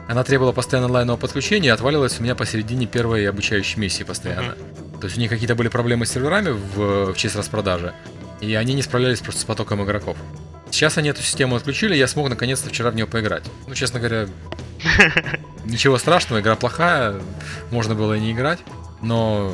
Она 0.09 0.23
требовала 0.23 0.53
постоянно 0.53 0.87
онлайнового 0.87 1.21
подключения 1.21 1.67
и 1.67 1.71
отваливалась 1.71 2.19
у 2.19 2.23
меня 2.23 2.33
посередине 2.33 2.87
первой 2.87 3.29
обучающей 3.29 3.79
миссии 3.79 4.01
постоянно. 4.01 4.53
Mm-hmm. 4.53 4.99
То 5.01 5.05
есть 5.05 5.17
у 5.17 5.19
них 5.19 5.29
какие-то 5.29 5.53
были 5.53 5.67
проблемы 5.67 6.07
с 6.07 6.11
серверами 6.11 6.49
в, 6.49 7.13
в 7.13 7.15
честь 7.15 7.35
распродажи, 7.35 7.93
и 8.41 8.55
они 8.55 8.73
не 8.73 8.81
справлялись 8.81 9.19
просто 9.19 9.41
с 9.41 9.43
потоком 9.43 9.83
игроков. 9.83 10.17
Сейчас 10.71 10.97
они 10.97 11.09
эту 11.09 11.21
систему 11.21 11.55
отключили, 11.55 11.95
я 11.95 12.07
смог 12.07 12.27
наконец-то 12.27 12.69
вчера 12.69 12.89
в 12.89 12.95
нее 12.95 13.05
поиграть. 13.05 13.43
Ну, 13.67 13.75
честно 13.75 13.99
говоря, 13.99 14.25
ничего 15.65 15.99
страшного, 15.99 16.41
игра 16.41 16.55
плохая, 16.55 17.13
можно 17.69 17.93
было 17.93 18.15
и 18.15 18.19
не 18.19 18.31
играть, 18.31 18.59
но 19.03 19.53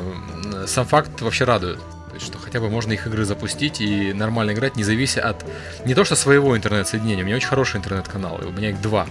сам 0.66 0.86
факт 0.86 1.20
вообще 1.20 1.44
радует. 1.44 1.80
То 2.08 2.14
есть, 2.14 2.24
что 2.24 2.38
хотя 2.38 2.60
бы 2.60 2.70
можно 2.70 2.92
их 2.92 3.06
игры 3.06 3.26
запустить 3.26 3.82
и 3.82 4.14
нормально 4.14 4.52
играть, 4.52 4.74
не 4.74 4.84
завися 4.84 5.20
от 5.20 5.44
не 5.84 5.94
то 5.94 6.02
что 6.06 6.16
своего 6.16 6.56
интернет-соединения, 6.56 7.24
у 7.24 7.26
меня 7.26 7.36
очень 7.36 7.48
хороший 7.48 7.76
интернет-канал, 7.76 8.40
у 8.42 8.52
меня 8.52 8.70
их 8.70 8.80
два 8.80 9.06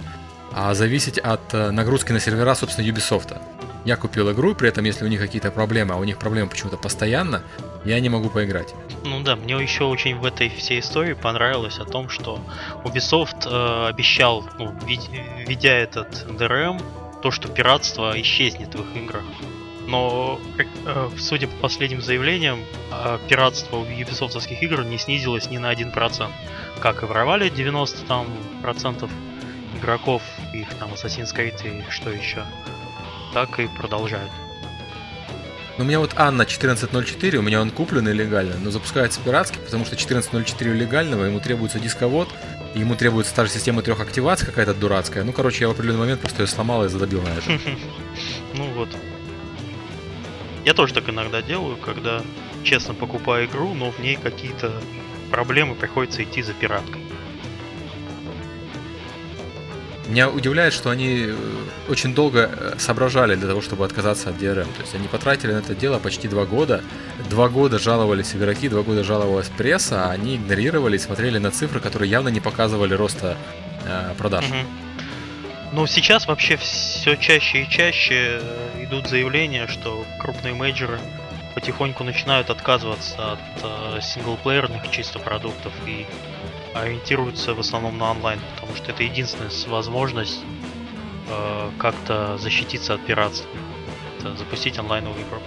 а 0.52 0.74
зависеть 0.74 1.18
от 1.18 1.54
э, 1.54 1.70
нагрузки 1.70 2.12
на 2.12 2.20
сервера, 2.20 2.54
собственно, 2.54 2.86
Ubisoft. 2.86 3.40
Я 3.84 3.96
купил 3.96 4.32
игру, 4.32 4.54
при 4.54 4.68
этом 4.68 4.84
если 4.84 5.04
у 5.04 5.08
них 5.08 5.20
какие-то 5.20 5.50
проблемы, 5.52 5.94
а 5.94 5.96
у 5.96 6.04
них 6.04 6.18
проблемы 6.18 6.48
почему-то 6.50 6.76
постоянно, 6.76 7.42
я 7.84 8.00
не 8.00 8.08
могу 8.08 8.30
поиграть. 8.30 8.74
Ну 9.04 9.20
да, 9.20 9.36
мне 9.36 9.54
еще 9.54 9.84
очень 9.84 10.16
в 10.16 10.24
этой 10.24 10.48
всей 10.48 10.80
истории 10.80 11.12
понравилось 11.12 11.78
о 11.78 11.84
том, 11.84 12.08
что 12.08 12.40
Ubisoft 12.84 13.46
э, 13.46 13.88
обещал, 13.88 14.44
ну, 14.58 14.74
введя 14.86 15.72
этот 15.72 16.26
DRM, 16.28 16.82
то, 17.22 17.30
что 17.30 17.48
пиратство 17.48 18.20
исчезнет 18.20 18.74
в 18.74 18.80
их 18.80 19.02
играх. 19.02 19.24
Но, 19.86 20.40
э, 20.58 21.10
судя 21.18 21.46
по 21.46 21.56
последним 21.56 22.02
заявлениям, 22.02 22.58
э, 22.90 23.18
пиратство 23.28 23.76
в 23.76 23.88
Ubisoft 23.88 24.52
игр 24.60 24.82
не 24.82 24.98
снизилось 24.98 25.48
ни 25.48 25.58
на 25.58 25.70
1%. 25.70 26.30
Как 26.80 27.02
и 27.02 27.06
воровали 27.06 27.48
90% 27.48 28.04
там, 28.08 28.26
процентов 28.62 29.10
игроков, 29.76 30.22
их 30.52 30.68
там 30.74 30.92
Assassin's 30.92 31.34
Creed 31.34 31.60
и 31.64 31.90
что 31.90 32.10
еще, 32.10 32.44
так 33.32 33.58
и 33.58 33.68
продолжают. 33.68 34.30
Ну, 35.78 35.84
у 35.84 35.86
меня 35.86 36.00
вот 36.00 36.14
Анна 36.16 36.42
14.04, 36.42 37.36
у 37.36 37.42
меня 37.42 37.60
он 37.60 37.70
куплен 37.70 38.08
легально, 38.08 38.56
но 38.58 38.70
запускается 38.70 39.20
пиратский, 39.20 39.60
потому 39.60 39.84
что 39.84 39.94
14.04 39.94 40.72
легального, 40.72 41.24
ему 41.24 41.38
требуется 41.38 41.78
дисковод, 41.78 42.30
ему 42.74 42.94
требуется 42.94 43.34
та 43.34 43.44
же 43.44 43.50
система 43.50 43.82
трех 43.82 44.00
активаций 44.00 44.46
какая-то 44.46 44.72
дурацкая. 44.72 45.22
Ну, 45.24 45.32
короче, 45.32 45.64
я 45.64 45.68
в 45.68 45.72
определенный 45.72 46.00
момент 46.00 46.20
просто 46.20 46.42
ее 46.42 46.46
сломал 46.46 46.84
и 46.84 46.88
задобил 46.88 47.22
на 47.22 47.28
это. 47.28 47.60
Ну 48.54 48.64
вот. 48.72 48.88
Я 50.64 50.72
тоже 50.72 50.94
так 50.94 51.08
иногда 51.10 51.42
делаю, 51.42 51.76
когда 51.76 52.22
честно 52.64 52.94
покупаю 52.94 53.46
игру, 53.46 53.74
но 53.74 53.90
в 53.90 53.98
ней 53.98 54.16
какие-то 54.16 54.72
проблемы 55.30 55.74
приходится 55.74 56.22
идти 56.22 56.40
за 56.42 56.54
пираткой. 56.54 57.05
Меня 60.08 60.30
удивляет, 60.30 60.72
что 60.72 60.90
они 60.90 61.26
э, 61.28 61.34
очень 61.88 62.14
долго 62.14 62.50
э, 62.52 62.74
соображали 62.78 63.34
для 63.34 63.48
того, 63.48 63.60
чтобы 63.60 63.84
отказаться 63.84 64.30
от 64.30 64.36
DRM. 64.36 64.72
То 64.76 64.82
есть 64.82 64.94
они 64.94 65.08
потратили 65.08 65.52
на 65.52 65.58
это 65.58 65.74
дело 65.74 65.98
почти 65.98 66.28
два 66.28 66.44
года. 66.44 66.82
Два 67.28 67.48
года 67.48 67.78
жаловались 67.78 68.34
игроки, 68.34 68.68
два 68.68 68.82
года 68.82 69.02
жаловалась 69.02 69.48
пресса, 69.48 70.06
а 70.06 70.12
они 70.12 70.36
игнорировали 70.36 70.96
и 70.96 70.98
смотрели 70.98 71.38
на 71.38 71.50
цифры, 71.50 71.80
которые 71.80 72.10
явно 72.10 72.28
не 72.28 72.40
показывали 72.40 72.94
роста 72.94 73.36
э, 73.84 74.14
продаж. 74.16 74.44
Угу. 74.44 74.56
Ну, 75.72 75.86
сейчас 75.86 76.26
вообще 76.26 76.56
все 76.56 77.16
чаще 77.16 77.62
и 77.62 77.68
чаще 77.68 78.40
э, 78.40 78.84
идут 78.84 79.08
заявления, 79.08 79.66
что 79.66 80.06
крупные 80.20 80.54
мейджоры 80.54 80.98
потихоньку 81.54 82.04
начинают 82.04 82.50
отказываться 82.50 83.32
от 83.32 83.38
э, 83.62 84.00
синглплеерных 84.00 84.88
чисто 84.90 85.18
продуктов 85.18 85.72
и 85.86 86.06
ориентируются 86.80 87.54
в 87.54 87.60
основном 87.60 87.98
на 87.98 88.10
онлайн, 88.10 88.40
потому 88.54 88.76
что 88.76 88.92
это 88.92 89.02
единственная 89.02 89.50
возможность 89.68 90.40
э, 91.28 91.70
как-то 91.78 92.38
защититься 92.38 92.94
от 92.94 93.04
пиратства. 93.04 93.48
Это 94.18 94.36
запустить 94.36 94.78
онлайновую 94.78 95.22
игру. 95.22 95.40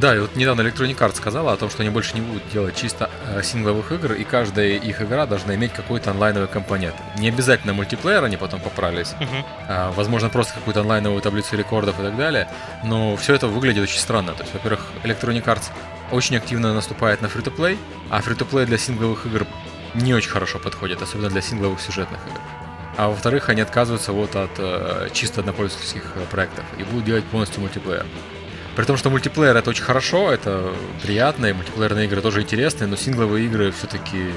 Да, 0.00 0.16
и 0.16 0.18
вот 0.18 0.34
недавно 0.34 0.62
Electronic 0.62 0.96
Arts 0.96 1.16
сказала 1.16 1.52
о 1.52 1.56
том, 1.58 1.68
что 1.68 1.82
они 1.82 1.90
больше 1.90 2.14
не 2.14 2.22
будут 2.22 2.42
делать 2.50 2.74
чисто 2.74 3.10
э, 3.26 3.42
сингловых 3.42 3.92
игр, 3.92 4.14
и 4.14 4.24
каждая 4.24 4.68
их 4.68 5.02
игра 5.02 5.26
должна 5.26 5.54
иметь 5.56 5.74
какой-то 5.74 6.10
онлайновый 6.12 6.48
компонент. 6.48 6.94
Не 7.18 7.28
обязательно 7.28 7.74
мультиплеер, 7.74 8.24
они 8.24 8.38
потом 8.38 8.60
поправились. 8.60 9.14
Uh-huh. 9.20 9.44
А, 9.68 9.92
возможно, 9.92 10.30
просто 10.30 10.54
какую-то 10.54 10.80
онлайновую 10.80 11.20
таблицу 11.20 11.54
рекордов 11.54 12.00
и 12.00 12.02
так 12.02 12.16
далее. 12.16 12.48
Но 12.82 13.14
все 13.16 13.34
это 13.34 13.46
выглядит 13.46 13.82
очень 13.82 13.98
странно. 13.98 14.32
То 14.32 14.42
есть, 14.42 14.54
во-первых, 14.54 14.86
Electronic 15.04 15.44
Arts 15.44 15.70
очень 16.12 16.36
активно 16.36 16.74
наступает 16.74 17.22
на 17.22 17.28
фри-то-плей, 17.28 17.78
а 18.10 18.20
фри-то-плей 18.20 18.66
для 18.66 18.78
сингловых 18.78 19.26
игр 19.26 19.46
не 19.94 20.14
очень 20.14 20.30
хорошо 20.30 20.58
подходит, 20.58 21.02
особенно 21.02 21.28
для 21.28 21.40
сингловых 21.40 21.80
сюжетных 21.80 22.20
игр. 22.26 22.40
А 22.96 23.08
во-вторых, 23.08 23.48
они 23.48 23.60
отказываются 23.60 24.12
вот 24.12 24.36
от 24.36 24.50
э, 24.58 25.08
чисто 25.12 25.40
однопользовательских 25.40 26.02
э, 26.16 26.24
проектов 26.30 26.64
и 26.78 26.82
будут 26.84 27.04
делать 27.04 27.24
полностью 27.24 27.60
мультиплеер. 27.60 28.04
При 28.76 28.84
том, 28.84 28.96
что 28.96 29.10
мультиплеер 29.10 29.56
это 29.56 29.70
очень 29.70 29.82
хорошо, 29.82 30.32
это 30.32 30.72
приятно, 31.02 31.46
и 31.46 31.52
мультиплеерные 31.52 32.06
игры 32.06 32.20
тоже 32.20 32.42
интересные, 32.42 32.86
но 32.86 32.96
сингловые 32.96 33.46
игры 33.46 33.72
все-таки 33.72 34.32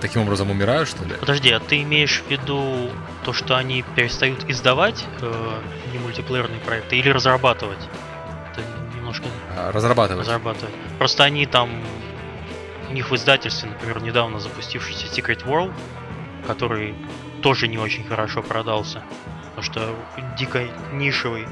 таким 0.00 0.22
образом 0.22 0.50
умирают, 0.50 0.88
что 0.88 1.04
ли? 1.04 1.14
Подожди, 1.20 1.50
а 1.50 1.60
ты 1.60 1.82
имеешь 1.82 2.22
в 2.26 2.30
виду 2.30 2.90
то, 3.24 3.32
что 3.32 3.56
они 3.56 3.84
перестают 3.96 4.48
издавать 4.48 5.04
э, 5.20 5.60
не 5.92 5.98
мультиплеерные 5.98 6.60
проекты 6.60 6.96
или 6.96 7.10
разрабатывать? 7.10 7.78
Немножко... 9.10 9.28
А, 9.56 9.72
разрабатывать. 9.72 10.26
Разрабатывать. 10.26 10.74
Просто 10.98 11.24
они 11.24 11.46
там... 11.46 11.82
У 12.88 12.92
них 12.92 13.10
в 13.10 13.14
издательстве, 13.14 13.68
например, 13.70 14.02
недавно 14.02 14.40
запустившийся 14.40 15.06
Secret 15.06 15.44
World, 15.44 15.72
который 16.46 16.94
тоже 17.42 17.68
не 17.68 17.78
очень 17.78 18.04
хорошо 18.04 18.42
продался, 18.42 19.02
потому 19.50 19.62
что 19.62 19.96
дико 20.36 20.68
нишевый 20.92 21.46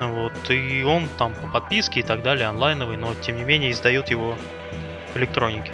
вот, 0.00 0.50
и 0.50 0.84
он 0.84 1.08
там 1.18 1.34
по 1.34 1.48
подписке 1.48 2.00
и 2.00 2.02
так 2.04 2.22
далее, 2.22 2.46
онлайновый, 2.46 2.96
но 2.96 3.14
тем 3.14 3.36
не 3.36 3.42
менее 3.42 3.72
издает 3.72 4.10
его 4.10 4.38
в 5.12 5.16
электронике. 5.16 5.72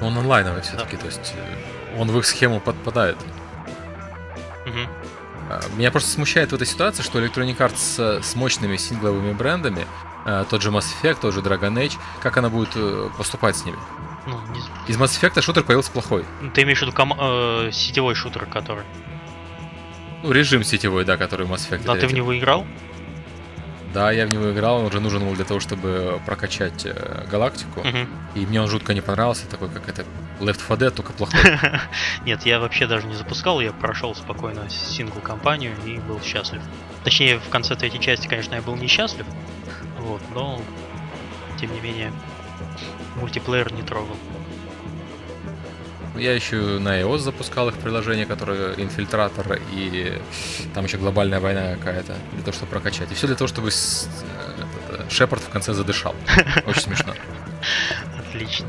Он 0.00 0.16
онлайновый 0.16 0.62
все-таки, 0.62 0.96
да. 0.96 1.02
то 1.02 1.06
есть 1.06 1.34
э, 1.36 2.00
он 2.00 2.10
в 2.10 2.18
их 2.18 2.24
схему 2.24 2.60
подпадает. 2.60 3.16
Угу. 4.64 5.05
Меня 5.76 5.90
просто 5.90 6.10
смущает 6.10 6.52
в 6.52 6.54
этой 6.54 6.66
ситуации, 6.66 7.02
что 7.02 7.20
Electronic 7.20 7.56
Arts 7.56 8.22
с, 8.22 8.34
мощными 8.34 8.76
сингловыми 8.76 9.32
брендами, 9.32 9.86
э, 10.24 10.44
тот 10.50 10.62
же 10.62 10.70
Mass 10.70 10.86
Effect, 11.02 11.18
тот 11.20 11.34
же 11.34 11.40
Dragon 11.40 11.74
Age, 11.74 11.98
как 12.20 12.36
она 12.36 12.48
будет 12.48 12.70
э, 12.74 13.08
поступать 13.16 13.56
с 13.56 13.64
ними? 13.64 13.78
Ну, 14.26 14.40
не... 14.52 14.60
Из 14.90 14.98
Mass 14.98 15.20
Effect 15.20 15.40
шутер 15.40 15.62
появился 15.62 15.92
плохой. 15.92 16.24
Ты 16.54 16.62
имеешь 16.62 16.78
в 16.78 16.82
виду 16.82 16.92
ком- 16.92 17.16
э, 17.18 17.70
сетевой 17.72 18.14
шутер, 18.14 18.46
который? 18.46 18.84
Ну, 20.22 20.32
режим 20.32 20.64
сетевой, 20.64 21.04
да, 21.04 21.16
который 21.16 21.46
Mass 21.46 21.70
Effect. 21.70 21.84
Да, 21.84 21.94
ты 21.94 22.06
в 22.06 22.12
него 22.12 22.36
играл? 22.36 22.66
Да, 23.94 24.10
я 24.10 24.26
в 24.26 24.30
него 24.30 24.52
играл, 24.52 24.80
он 24.80 24.86
уже 24.86 25.00
нужен 25.00 25.24
был 25.24 25.34
для 25.34 25.44
того, 25.44 25.60
чтобы 25.60 26.20
прокачать 26.26 26.84
э, 26.84 27.26
галактику. 27.30 27.80
Угу. 27.80 27.98
И 28.34 28.46
мне 28.46 28.60
он 28.60 28.68
жутко 28.68 28.94
не 28.94 29.00
понравился, 29.00 29.46
такой 29.46 29.68
как 29.68 29.88
это 29.88 30.04
Left 30.40 30.60
4 30.60 30.78
Dead, 30.78 30.90
только 30.90 31.12
плохой. 31.12 31.40
Нет, 32.24 32.44
я 32.44 32.60
вообще 32.60 32.86
даже 32.86 33.06
не 33.06 33.14
запускал, 33.14 33.60
я 33.60 33.72
прошел 33.72 34.14
спокойно 34.14 34.68
сингл-компанию 34.68 35.74
и 35.84 35.98
был 35.98 36.20
счастлив. 36.20 36.62
Точнее, 37.04 37.38
в 37.38 37.48
конце 37.48 37.76
третьей 37.76 38.00
части, 38.00 38.26
конечно, 38.26 38.54
я 38.54 38.62
был 38.62 38.76
несчастлив, 38.76 39.26
вот, 39.98 40.20
но 40.34 40.60
тем 41.58 41.72
не 41.72 41.80
менее 41.80 42.12
мультиплеер 43.16 43.72
не 43.72 43.82
трогал. 43.82 44.16
Я 46.16 46.32
еще 46.32 46.78
на 46.78 47.00
iOS 47.00 47.18
запускал 47.18 47.68
их 47.68 47.74
приложение, 47.74 48.24
которое 48.24 48.74
инфильтратор, 48.74 49.58
и 49.72 50.18
там 50.74 50.84
еще 50.84 50.96
глобальная 50.96 51.40
война 51.40 51.76
какая-то, 51.76 52.16
для 52.32 52.42
того, 52.42 52.52
чтобы 52.52 52.70
прокачать. 52.70 53.12
И 53.12 53.14
все 53.14 53.26
для 53.26 53.36
того, 53.36 53.48
чтобы 53.48 53.68
э, 53.68 55.10
Шепард 55.10 55.42
в 55.42 55.50
конце 55.50 55.74
задышал. 55.74 56.14
Очень 56.66 56.82
смешно. 56.82 57.12
Отлично. 58.18 58.66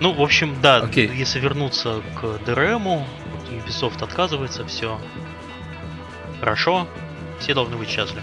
Ну, 0.00 0.12
в 0.12 0.20
общем, 0.20 0.60
да, 0.60 0.80
okay. 0.80 1.14
если 1.14 1.40
вернуться 1.40 2.02
к 2.20 2.24
DRM, 2.46 3.04
Ubisoft 3.50 4.02
отказывается, 4.02 4.66
все 4.66 5.00
хорошо, 6.40 6.86
все 7.40 7.54
должны 7.54 7.76
быть 7.76 7.88
счастливы. 7.88 8.22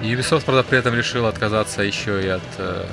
Ubisoft, 0.00 0.44
правда, 0.44 0.62
при 0.62 0.78
этом 0.78 0.94
решил 0.94 1.26
отказаться 1.26 1.82
еще 1.82 2.22
и 2.22 2.28
от 2.28 2.42
э, 2.58 2.86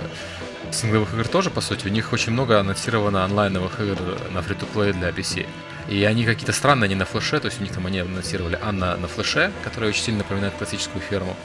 сингловых 0.72 1.14
игр 1.14 1.28
тоже, 1.28 1.50
по 1.50 1.62
сути. 1.62 1.88
У 1.88 1.90
них 1.90 2.14
очень 2.14 2.32
много 2.32 2.60
анонсировано 2.60 3.26
онлайновых 3.26 3.80
игр 3.82 3.98
на 4.32 4.42
фри 4.42 4.56
to 4.56 4.66
play 4.74 4.94
для 4.94 5.10
PC. 5.10 5.46
И 5.90 6.04
они 6.06 6.24
какие-то 6.24 6.54
странные, 6.54 6.86
они 6.86 6.96
на 6.96 7.06
флеше, 7.06 7.40
то 7.40 7.48
есть 7.48 7.60
у 7.60 7.64
них 7.64 7.74
там 7.74 7.86
они 7.86 8.00
анонсировали 8.00 8.58
Анна 8.62 8.96
на 8.96 9.08
флеше, 9.08 9.52
которая 9.64 9.90
очень 9.90 10.02
сильно 10.02 10.20
напоминает 10.20 10.54
классическую 10.54 11.02
ферму. 11.02 11.36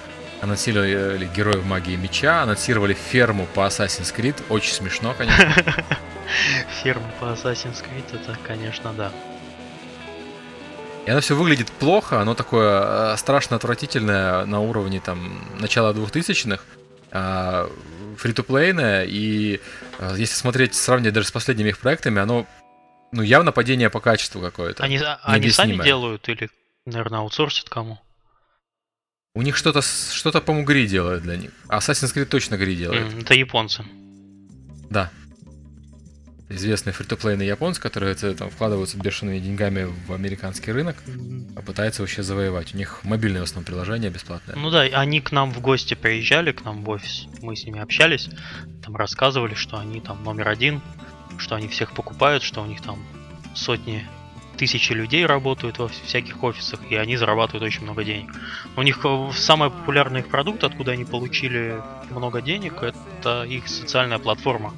Анонсировали 0.40 1.28
Героев 1.34 1.64
Магии 1.64 1.96
Меча, 1.96 2.42
анонсировали 2.42 2.94
ферму 2.94 3.46
по 3.54 3.66
Assassin's 3.66 4.14
Creed. 4.14 4.40
Очень 4.48 4.72
смешно, 4.72 5.14
конечно. 5.16 5.52
Ферму 6.82 7.10
по 7.18 7.24
Assassin's 7.24 7.82
Creed, 7.82 8.04
это, 8.14 8.36
конечно, 8.46 8.92
да. 8.92 9.10
И 11.06 11.10
оно 11.10 11.20
все 11.20 11.34
выглядит 11.34 11.72
плохо, 11.72 12.20
оно 12.20 12.34
такое 12.34 13.14
э, 13.14 13.16
страшно 13.16 13.56
отвратительное 13.56 14.44
на 14.44 14.60
уровне 14.60 15.00
там 15.00 15.42
начала 15.58 15.92
2000-х, 15.94 16.62
а, 17.10 17.70
фри-то-плейное, 18.18 19.04
и 19.04 19.60
э, 19.98 20.14
если 20.18 20.34
смотреть, 20.34 20.74
сравнивать 20.74 21.14
даже 21.14 21.28
с 21.28 21.32
последними 21.32 21.70
их 21.70 21.78
проектами, 21.78 22.20
оно 22.20 22.46
ну, 23.10 23.22
явно 23.22 23.52
падение 23.52 23.88
по 23.88 24.00
качеству 24.00 24.40
какое-то. 24.40 24.84
Они, 24.84 25.00
они 25.22 25.50
сами 25.50 25.82
делают 25.82 26.28
или, 26.28 26.50
наверное, 26.84 27.20
аутсорсят 27.20 27.70
кому? 27.70 27.98
У 29.38 29.42
них 29.42 29.56
что-то, 29.56 29.82
что-то 29.82 30.40
по-моему, 30.40 30.66
Гри 30.66 30.88
делают 30.88 31.22
для 31.22 31.36
них. 31.36 31.52
Assassin's 31.68 32.12
Creed 32.12 32.24
точно 32.24 32.56
Гри 32.56 32.74
делает. 32.74 33.12
Mm, 33.12 33.20
это 33.20 33.34
японцы. 33.34 33.84
Да 34.90 35.12
известный 36.48 36.92
фри-то-плейный 36.92 37.46
японцы, 37.46 37.80
которые 37.80 38.12
это, 38.12 38.34
там, 38.34 38.50
вкладываются 38.50 38.98
бешеными 38.98 39.38
деньгами 39.38 39.84
в 40.06 40.12
американский 40.12 40.72
рынок, 40.72 40.96
а 41.54 41.60
пытаются 41.60 42.02
вообще 42.02 42.22
завоевать. 42.22 42.74
У 42.74 42.78
них 42.78 43.04
мобильное 43.04 43.42
в 43.42 43.44
основном 43.44 43.66
приложение 43.66 44.10
бесплатное. 44.10 44.56
Ну 44.56 44.70
да, 44.70 44.80
они 44.80 45.20
к 45.20 45.30
нам 45.30 45.52
в 45.52 45.60
гости 45.60 45.94
приезжали, 45.94 46.52
к 46.52 46.64
нам 46.64 46.82
в 46.82 46.88
офис. 46.88 47.28
Мы 47.42 47.54
с 47.54 47.64
ними 47.64 47.80
общались, 47.80 48.30
там 48.82 48.96
рассказывали, 48.96 49.54
что 49.54 49.78
они 49.78 50.00
там 50.00 50.24
номер 50.24 50.48
один, 50.48 50.80
что 51.36 51.54
они 51.54 51.68
всех 51.68 51.92
покупают, 51.92 52.42
что 52.42 52.62
у 52.62 52.66
них 52.66 52.80
там 52.80 52.98
сотни, 53.54 54.08
тысячи 54.58 54.92
людей 54.92 55.24
работают 55.24 55.78
во 55.78 55.88
всяких 55.88 56.42
офисах, 56.42 56.80
и 56.90 56.96
они 56.96 57.16
зарабатывают 57.16 57.62
очень 57.62 57.84
много 57.84 58.04
денег. 58.04 58.34
У 58.76 58.82
них 58.82 59.00
э, 59.04 59.30
самый 59.32 59.70
популярный 59.70 60.20
их 60.20 60.28
продукт, 60.28 60.64
откуда 60.64 60.92
они 60.92 61.04
получили 61.04 61.80
много 62.10 62.42
денег, 62.42 62.82
это 62.82 63.44
их 63.44 63.68
социальная 63.68 64.18
платформа 64.18 64.74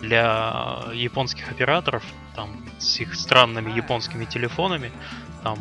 для 0.00 0.82
японских 0.94 1.50
операторов, 1.52 2.02
там, 2.34 2.50
с 2.78 2.98
их 3.00 3.14
странными 3.14 3.70
японскими 3.70 4.24
телефонами, 4.24 4.90
там, 5.44 5.58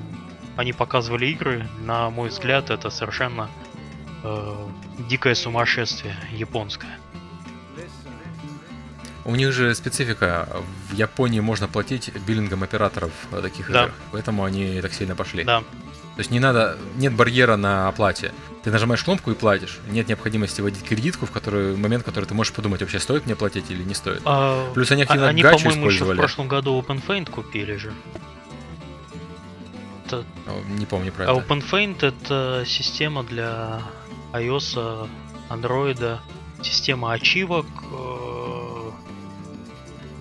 они 0.58 0.74
показывали 0.74 1.28
игры, 1.28 1.68
на 1.82 2.10
мой 2.10 2.30
взгляд, 2.30 2.70
это 2.70 2.90
совершенно 2.90 3.50
э, 4.24 4.68
дикое 5.10 5.36
сумасшествие 5.36 6.16
японское. 6.32 6.98
У 9.23 9.36
них 9.36 9.51
же 9.51 9.73
специфика. 9.75 10.47
В 10.89 10.93
Японии 10.95 11.39
можно 11.39 11.67
платить 11.67 12.12
биллингом 12.25 12.63
операторов 12.63 13.12
таких 13.29 13.71
да. 13.71 13.84
игр. 13.84 13.93
Поэтому 14.12 14.43
они 14.43 14.81
так 14.81 14.93
сильно 14.93 15.15
пошли. 15.15 15.43
Да. 15.43 15.60
То 15.60 16.19
есть 16.19 16.31
не 16.31 16.39
надо, 16.39 16.77
нет 16.97 17.13
барьера 17.13 17.55
на 17.55 17.88
оплате. 17.88 18.34
Ты 18.63 18.71
нажимаешь 18.71 19.03
кнопку 19.03 19.31
и 19.31 19.34
платишь. 19.34 19.79
Нет 19.89 20.07
необходимости 20.07 20.62
вводить 20.62 20.84
кредитку, 20.84 21.25
в 21.25 21.31
который 21.31 21.75
момент, 21.75 22.03
который 22.03 22.25
ты 22.25 22.34
можешь 22.34 22.53
подумать, 22.53 22.81
вообще 22.81 22.99
стоит 22.99 23.25
мне 23.25 23.36
платить 23.36 23.71
или 23.71 23.81
не 23.81 23.93
стоит. 23.93 24.21
А, 24.25 24.71
Плюс 24.73 24.91
они 24.91 25.03
активно 25.03 25.29
они, 25.29 25.41
гачу 25.41 25.63
по-моему, 25.63 25.81
использовали. 25.88 26.17
Еще 26.17 26.21
в 26.21 26.25
прошлом 26.25 26.47
году 26.47 26.79
OpenFaint 26.79 27.31
купили 27.31 27.75
же. 27.77 27.93
Это... 30.05 30.25
Не 30.67 30.86
помню 30.86 31.12
про 31.12 31.31
а 31.31 31.38
это. 31.38 31.53
OpenFaint 31.53 32.05
это 32.05 32.63
система 32.67 33.23
для 33.23 33.81
iOS, 34.34 35.10
Android, 35.49 36.19
система 36.62 37.13
ачивок, 37.13 37.65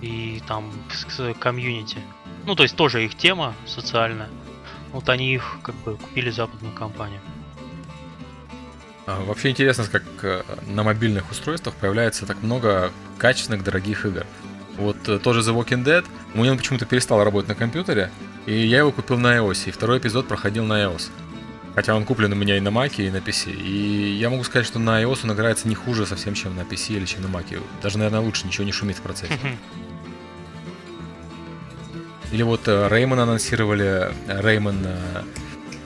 и 0.01 0.41
там 0.47 0.71
комьюнити. 1.39 1.97
Ну, 2.45 2.55
то 2.55 2.63
есть 2.63 2.75
тоже 2.75 3.05
их 3.05 3.15
тема 3.15 3.53
социальная. 3.65 4.29
Вот 4.91 5.07
они 5.09 5.33
их 5.33 5.59
как 5.63 5.75
бы 5.75 5.95
купили 5.95 6.29
западную 6.29 6.73
компанию. 6.73 7.21
А, 9.07 9.23
вообще 9.23 9.49
интересно, 9.49 9.85
как 9.91 10.03
э, 10.23 10.43
на 10.67 10.83
мобильных 10.83 11.31
устройствах 11.31 11.75
появляется 11.75 12.25
так 12.25 12.41
много 12.43 12.91
качественных, 13.17 13.63
дорогих 13.63 14.05
игр. 14.05 14.25
Вот 14.77 14.97
э, 15.07 15.19
тоже 15.19 15.41
The 15.41 15.55
Walking 15.55 15.83
Dead, 15.83 16.05
у 16.35 16.43
него 16.43 16.55
почему-то 16.55 16.85
перестал 16.85 17.23
работать 17.23 17.49
на 17.49 17.55
компьютере, 17.55 18.11
и 18.45 18.53
я 18.53 18.79
его 18.79 18.91
купил 18.91 19.17
на 19.17 19.37
iOS, 19.37 19.69
и 19.69 19.71
второй 19.71 19.99
эпизод 19.99 20.27
проходил 20.27 20.65
на 20.65 20.83
iOS. 20.83 21.09
Хотя 21.73 21.95
он 21.95 22.03
куплен 22.05 22.33
у 22.33 22.35
меня 22.35 22.57
и 22.57 22.59
на 22.59 22.67
Mac, 22.67 22.95
и 22.97 23.09
на 23.09 23.17
PC. 23.17 23.53
И 23.53 24.13
я 24.13 24.29
могу 24.29 24.43
сказать, 24.43 24.67
что 24.67 24.77
на 24.77 25.01
iOS 25.01 25.19
он 25.23 25.31
играется 25.31 25.67
не 25.69 25.75
хуже 25.75 26.05
совсем, 26.05 26.33
чем 26.33 26.55
на 26.55 26.61
PC 26.61 26.97
или 26.97 27.05
чем 27.05 27.21
на 27.21 27.27
Mac. 27.27 27.61
Даже, 27.81 27.97
наверное, 27.97 28.19
лучше, 28.19 28.45
ничего 28.45 28.65
не 28.65 28.73
шумит 28.73 28.97
в 28.97 29.01
процессе. 29.01 29.33
Или 32.31 32.43
вот 32.43 32.67
Реймон 32.67 33.19
э, 33.19 33.23
анонсировали, 33.23 34.13
Реймон 34.27 34.77
э, 34.85 35.23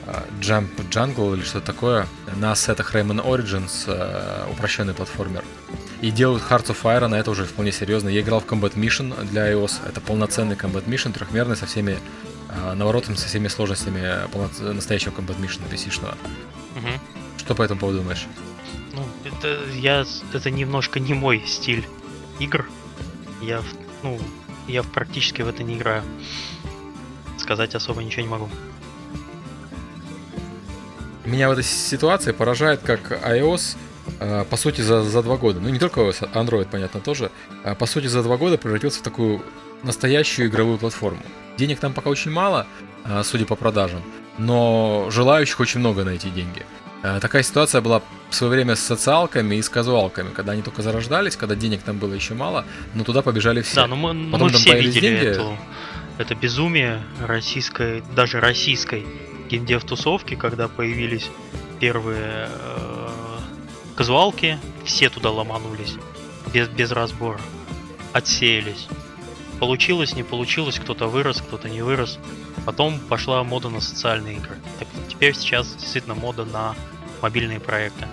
э, 0.06 0.22
Jump 0.40 0.68
Jungle 0.90 1.34
или 1.34 1.42
что-то 1.42 1.66
такое 1.66 2.06
на 2.36 2.54
сетах 2.54 2.94
Rayman 2.94 3.24
Origins, 3.24 4.50
упрощенный 4.50 4.94
платформер. 4.94 5.44
И 6.00 6.10
делают 6.10 6.44
Hearts 6.48 6.68
of 6.68 6.82
Iron, 6.84 7.16
это 7.16 7.30
уже 7.30 7.44
вполне 7.44 7.72
серьезно. 7.72 8.08
Я 8.08 8.20
играл 8.20 8.40
в 8.40 8.46
Combat 8.46 8.74
Mission 8.74 9.26
для 9.26 9.50
iOS. 9.52 9.80
Это 9.88 10.00
полноценный 10.00 10.54
Combat 10.54 10.84
Mission, 10.84 11.12
трехмерный, 11.12 11.56
со 11.56 11.66
всеми 11.66 11.98
наворотами, 12.74 13.16
со 13.16 13.26
всеми 13.26 13.48
сложностями 13.48 14.02
настоящего 14.72 15.12
Combat 15.12 15.38
Mission 15.40 15.62
PC-шного. 15.70 16.14
Угу. 16.76 16.88
Что 17.38 17.54
по 17.54 17.62
этому 17.62 17.80
поводу 17.80 17.98
думаешь? 18.00 18.26
Ну, 18.92 19.04
это, 19.24 19.58
я, 19.74 20.04
это 20.32 20.50
немножко 20.50 21.00
не 21.00 21.14
мой 21.14 21.42
стиль 21.46 21.86
игр. 22.38 22.66
Я, 23.40 23.62
ну, 24.02 24.20
я 24.68 24.82
практически 24.82 25.42
в 25.42 25.48
это 25.48 25.62
не 25.62 25.76
играю. 25.76 26.02
Сказать 27.38 27.74
особо 27.74 28.02
ничего 28.02 28.22
не 28.22 28.28
могу. 28.28 28.48
Меня 31.24 31.48
в 31.48 31.52
этой 31.52 31.64
ситуации 31.64 32.32
поражает, 32.32 32.80
как 32.82 33.10
iOS 33.10 33.76
э, 34.20 34.44
по 34.48 34.56
сути, 34.56 34.80
за, 34.80 35.02
за 35.02 35.22
два 35.22 35.36
года, 35.36 35.60
ну 35.60 35.68
не 35.68 35.78
только 35.78 36.00
iOS, 36.00 36.32
Android, 36.32 36.68
понятно, 36.70 37.00
тоже, 37.00 37.30
а 37.64 37.74
по 37.74 37.86
сути, 37.86 38.06
за 38.06 38.22
два 38.22 38.36
года 38.36 38.58
превратился 38.58 39.00
в 39.00 39.02
такую 39.02 39.42
настоящую 39.82 40.48
игровую 40.48 40.78
платформу. 40.78 41.22
Денег 41.58 41.80
там 41.80 41.92
пока 41.92 42.10
очень 42.10 42.30
мало, 42.30 42.66
э, 43.04 43.22
судя 43.24 43.44
по 43.44 43.56
продажам, 43.56 44.02
но 44.38 45.08
желающих 45.10 45.58
очень 45.60 45.80
много 45.80 46.04
на 46.04 46.10
эти 46.10 46.28
деньги. 46.28 46.64
Э, 47.06 47.20
такая 47.20 47.44
ситуация 47.44 47.80
была 47.80 48.02
в 48.30 48.34
свое 48.34 48.50
время 48.50 48.74
с 48.74 48.80
социалками 48.80 49.54
и 49.54 49.62
с 49.62 49.68
казуалками, 49.68 50.30
когда 50.30 50.52
они 50.52 50.62
только 50.62 50.82
зарождались, 50.82 51.36
когда 51.36 51.54
денег 51.54 51.82
там 51.82 51.98
было 51.98 52.12
еще 52.12 52.34
мало, 52.34 52.64
но 52.94 53.04
туда 53.04 53.22
побежали 53.22 53.62
все. 53.62 53.76
Да, 53.76 53.86
но 53.86 53.94
мы, 53.94 54.32
Потом 54.32 54.48
мы 54.48 54.54
все 54.54 54.80
видели 54.80 55.00
деньги. 55.00 55.26
Эту, 55.26 55.56
это 56.18 56.34
безумие 56.34 57.00
российской, 57.20 58.02
даже 58.16 58.40
российской 58.40 59.06
геймдев-тусовки, 59.48 60.34
когда 60.34 60.66
появились 60.66 61.30
первые 61.78 62.48
э, 62.48 63.08
казуалки, 63.94 64.58
все 64.84 65.08
туда 65.08 65.30
ломанулись, 65.30 65.94
без, 66.52 66.66
без 66.68 66.90
разбора, 66.90 67.40
отсеялись. 68.12 68.88
Получилось, 69.60 70.16
не 70.16 70.24
получилось, 70.24 70.80
кто-то 70.80 71.06
вырос, 71.06 71.40
кто-то 71.40 71.68
не 71.68 71.82
вырос. 71.82 72.18
Потом 72.64 72.98
пошла 72.98 73.44
мода 73.44 73.68
на 73.68 73.80
социальные 73.80 74.38
игры. 74.38 74.56
Так 74.80 74.88
теперь 75.08 75.36
сейчас 75.36 75.72
действительно 75.74 76.16
мода 76.16 76.44
на 76.44 76.74
мобильные 77.22 77.60
проекты. 77.60 78.06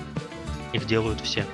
Их 0.74 0.86
делают 0.86 1.22
все. 1.22 1.46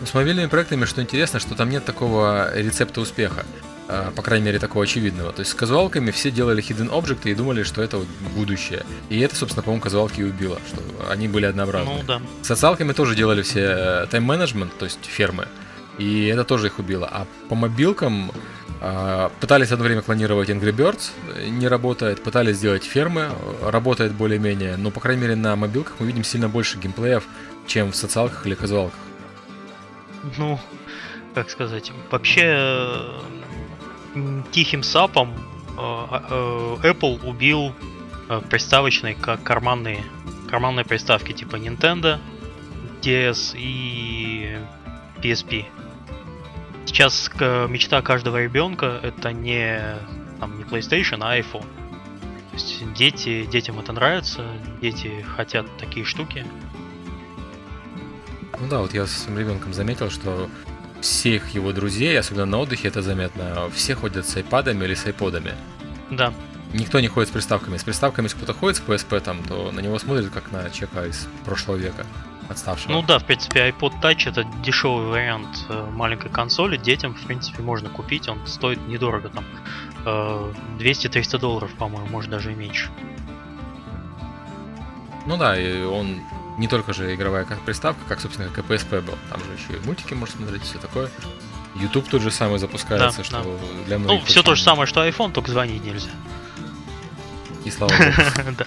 Ну, 0.00 0.06
с 0.06 0.14
мобильными 0.14 0.46
проектами, 0.46 0.84
что 0.84 1.02
интересно, 1.02 1.40
что 1.40 1.54
там 1.54 1.68
нет 1.68 1.84
такого 1.84 2.54
рецепта 2.54 3.00
успеха. 3.00 3.44
А, 3.92 4.12
по 4.12 4.22
крайней 4.22 4.46
мере, 4.46 4.58
такого 4.58 4.84
очевидного. 4.84 5.32
То 5.32 5.40
есть 5.40 5.50
с 5.50 5.54
казуалками 5.54 6.12
все 6.12 6.30
делали 6.30 6.62
hidden 6.62 6.90
objects 6.90 7.28
и 7.28 7.34
думали, 7.34 7.64
что 7.64 7.82
это 7.82 7.98
вот 7.98 8.06
будущее. 8.36 8.84
И 9.08 9.18
это, 9.18 9.34
собственно, 9.34 9.64
по-моему, 9.64 9.82
казуалки 9.82 10.20
и 10.20 10.24
убило, 10.24 10.60
что 10.68 10.80
они 11.10 11.26
были 11.26 11.46
однообразны. 11.46 11.94
Ну 11.98 12.02
да. 12.04 12.22
С 12.42 12.46
социалками 12.46 12.92
тоже 12.92 13.16
делали 13.16 13.42
все 13.42 14.06
тайм-менеджмент, 14.10 14.78
то 14.78 14.84
есть 14.84 15.04
фермы. 15.04 15.48
И 15.98 16.26
это 16.26 16.44
тоже 16.44 16.68
их 16.68 16.78
убило. 16.78 17.08
А 17.10 17.26
по 17.48 17.56
мобилкам 17.56 18.30
пытались 19.40 19.72
одно 19.72 19.84
время 19.84 20.02
клонировать 20.02 20.48
Angry 20.48 20.72
Birds, 20.72 21.10
не 21.50 21.68
работает. 21.68 22.22
Пытались 22.22 22.56
сделать 22.56 22.84
фермы, 22.84 23.30
работает 23.62 24.12
более-менее. 24.12 24.76
Но, 24.76 24.90
по 24.90 25.00
крайней 25.00 25.22
мере, 25.22 25.36
на 25.36 25.54
мобилках 25.56 25.96
мы 25.98 26.06
видим 26.06 26.24
сильно 26.24 26.48
больше 26.48 26.78
геймплеев, 26.78 27.24
чем 27.66 27.92
в 27.92 27.96
социалках 27.96 28.46
или 28.46 28.54
казуалках. 28.54 28.98
Ну, 30.38 30.58
как 31.34 31.50
сказать, 31.50 31.92
вообще 32.10 33.04
тихим 34.50 34.82
сапом 34.82 35.34
а, 35.76 36.78
Apple 36.82 37.24
убил 37.26 37.72
приставочные 38.48 39.14
как 39.14 39.42
карманные, 39.42 40.04
карманные 40.48 40.84
приставки 40.84 41.32
типа 41.32 41.56
Nintendo, 41.56 42.18
DS 43.02 43.54
и 43.56 44.58
PSP. 45.22 45.66
Сейчас 46.90 47.30
мечта 47.68 48.02
каждого 48.02 48.42
ребенка 48.42 48.98
это 49.00 49.32
не, 49.32 49.80
там, 50.40 50.58
не 50.58 50.64
PlayStation, 50.64 51.18
а 51.20 51.38
iPhone. 51.38 51.64
То 52.50 52.54
есть 52.54 52.92
дети, 52.94 53.46
детям 53.46 53.78
это 53.78 53.92
нравится, 53.92 54.44
дети 54.82 55.24
хотят 55.36 55.66
такие 55.78 56.04
штуки. 56.04 56.44
Ну 58.58 58.66
да, 58.68 58.80
вот 58.80 58.92
я 58.92 59.06
с 59.06 59.12
своим 59.12 59.38
ребенком 59.38 59.72
заметил, 59.72 60.10
что 60.10 60.50
всех 61.00 61.50
его 61.50 61.72
друзей, 61.72 62.18
особенно 62.18 62.46
на 62.46 62.58
отдыхе 62.58 62.88
это 62.88 63.02
заметно, 63.02 63.70
все 63.72 63.94
ходят 63.94 64.26
с 64.26 64.34
айпадами 64.34 64.84
или 64.84 64.94
с 64.94 65.06
айподами. 65.06 65.54
Да. 66.10 66.34
Никто 66.72 66.98
не 66.98 67.06
ходит 67.06 67.28
с 67.28 67.32
приставками. 67.32 67.76
С 67.76 67.84
приставками, 67.84 68.24
если 68.24 68.36
кто-то 68.38 68.52
ходит 68.52 68.78
с 68.78 68.82
PSP, 68.82 69.20
там, 69.20 69.44
то 69.44 69.70
на 69.70 69.78
него 69.78 69.96
смотрят 70.00 70.28
как 70.30 70.50
на 70.50 70.68
человека 70.70 71.06
из 71.06 71.28
прошлого 71.44 71.76
века 71.76 72.04
отставшего. 72.50 72.92
Ну 72.92 73.02
да, 73.02 73.18
в 73.18 73.24
принципе, 73.24 73.68
iPod 73.68 74.00
Touch 74.02 74.28
это 74.28 74.44
дешевый 74.62 75.06
вариант 75.06 75.66
э, 75.68 75.88
маленькой 75.92 76.30
консоли. 76.30 76.76
Детям, 76.76 77.14
в 77.14 77.22
принципе, 77.22 77.62
можно 77.62 77.88
купить. 77.88 78.28
Он 78.28 78.44
стоит 78.46 78.78
недорого, 78.88 79.30
там 79.30 79.44
200-300 80.04 81.36
э, 81.36 81.38
долларов, 81.38 81.70
по-моему, 81.74 82.08
может 82.08 82.30
даже 82.30 82.52
и 82.52 82.54
меньше. 82.54 82.90
Ну 85.26 85.36
да, 85.36 85.58
и 85.58 85.82
он 85.82 86.20
не 86.58 86.68
только 86.68 86.92
же 86.92 87.14
игровая 87.14 87.46
приставка, 87.64 88.00
как, 88.08 88.20
собственно, 88.20 88.48
как 88.48 88.64
и 88.64 88.68
PSP 88.68 89.00
был. 89.00 89.16
Там 89.30 89.40
же 89.40 89.52
еще 89.52 89.80
и 89.80 89.86
мультики 89.86 90.14
можно 90.14 90.36
смотреть, 90.36 90.62
все 90.62 90.78
такое. 90.78 91.08
YouTube 91.76 92.08
тот 92.08 92.20
же 92.20 92.30
самый 92.30 92.58
запускается, 92.58 93.18
да, 93.18 93.24
что 93.24 93.42
да. 93.42 93.84
для 93.86 93.98
многих... 93.98 94.20
Ну, 94.20 94.26
все 94.26 94.42
то 94.42 94.54
же 94.54 94.62
самое, 94.62 94.86
что 94.86 95.06
iPhone, 95.06 95.32
только 95.32 95.50
звонить 95.50 95.84
нельзя. 95.84 96.10
И 97.64 97.70
слава 97.70 97.92
богу. 97.92 98.54
Да. 98.58 98.66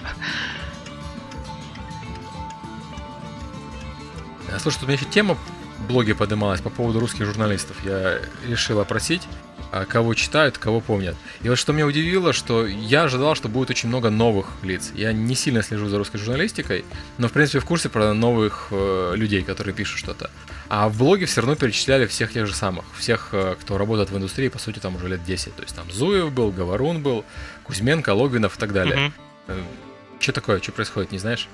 Слушай, 4.64 4.76
тут 4.76 4.84
у 4.84 4.86
меня 4.86 4.98
еще 4.98 5.10
тема 5.10 5.34
в 5.34 5.86
блоге 5.88 6.14
поднималась 6.14 6.62
по 6.62 6.70
поводу 6.70 6.98
русских 6.98 7.26
журналистов. 7.26 7.76
Я 7.84 8.18
решил 8.48 8.80
опросить, 8.80 9.20
а, 9.70 9.84
кого 9.84 10.14
читают, 10.14 10.56
кого 10.56 10.80
помнят. 10.80 11.16
И 11.42 11.50
вот 11.50 11.58
что 11.58 11.74
меня 11.74 11.84
удивило, 11.84 12.32
что 12.32 12.66
я 12.66 13.02
ожидал, 13.02 13.34
что 13.34 13.50
будет 13.50 13.68
очень 13.68 13.90
много 13.90 14.08
новых 14.08 14.46
лиц. 14.62 14.90
Я 14.94 15.12
не 15.12 15.34
сильно 15.34 15.62
слежу 15.62 15.88
за 15.88 15.98
русской 15.98 16.16
журналистикой, 16.16 16.86
но 17.18 17.28
в 17.28 17.32
принципе 17.32 17.58
в 17.58 17.66
курсе 17.66 17.90
про 17.90 18.14
новых 18.14 18.68
э, 18.70 19.12
людей, 19.16 19.42
которые 19.42 19.74
пишут 19.74 19.98
что-то. 19.98 20.30
А 20.70 20.88
в 20.88 20.96
блоге 20.96 21.26
все 21.26 21.42
равно 21.42 21.56
перечисляли 21.56 22.06
всех 22.06 22.32
тех 22.32 22.46
же 22.46 22.54
самых. 22.54 22.86
Всех, 22.96 23.28
э, 23.32 23.56
кто 23.60 23.76
работает 23.76 24.10
в 24.10 24.16
индустрии, 24.16 24.48
по 24.48 24.58
сути, 24.58 24.78
там 24.78 24.96
уже 24.96 25.08
лет 25.08 25.22
10. 25.24 25.54
То 25.56 25.62
есть 25.62 25.76
там 25.76 25.90
Зуев 25.92 26.32
был, 26.32 26.50
Говорун 26.50 27.02
был, 27.02 27.22
Кузьменко, 27.64 28.14
Логвинов 28.14 28.56
и 28.56 28.58
так 28.58 28.72
далее. 28.72 29.12
Угу. 29.46 29.56
Что 30.20 30.32
такое? 30.32 30.58
Что 30.62 30.72
происходит, 30.72 31.12
не 31.12 31.18
знаешь? 31.18 31.48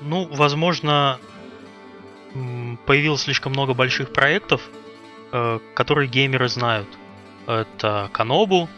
Ну, 0.00 0.28
возможно, 0.30 1.18
появилось 2.76 3.22
слишком 3.22 3.52
много 3.52 3.74
больших 3.74 4.12
проектов, 4.12 4.62
э, 5.32 5.58
которые 5.74 6.08
геймеры 6.08 6.48
знают. 6.48 6.88
Это 7.46 8.10
Канобу, 8.12 8.68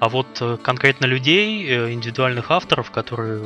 а 0.00 0.08
вот 0.08 0.26
э, 0.40 0.56
конкретно 0.62 1.06
людей, 1.06 1.66
э, 1.66 1.92
индивидуальных 1.92 2.50
авторов, 2.50 2.90
которые 2.90 3.42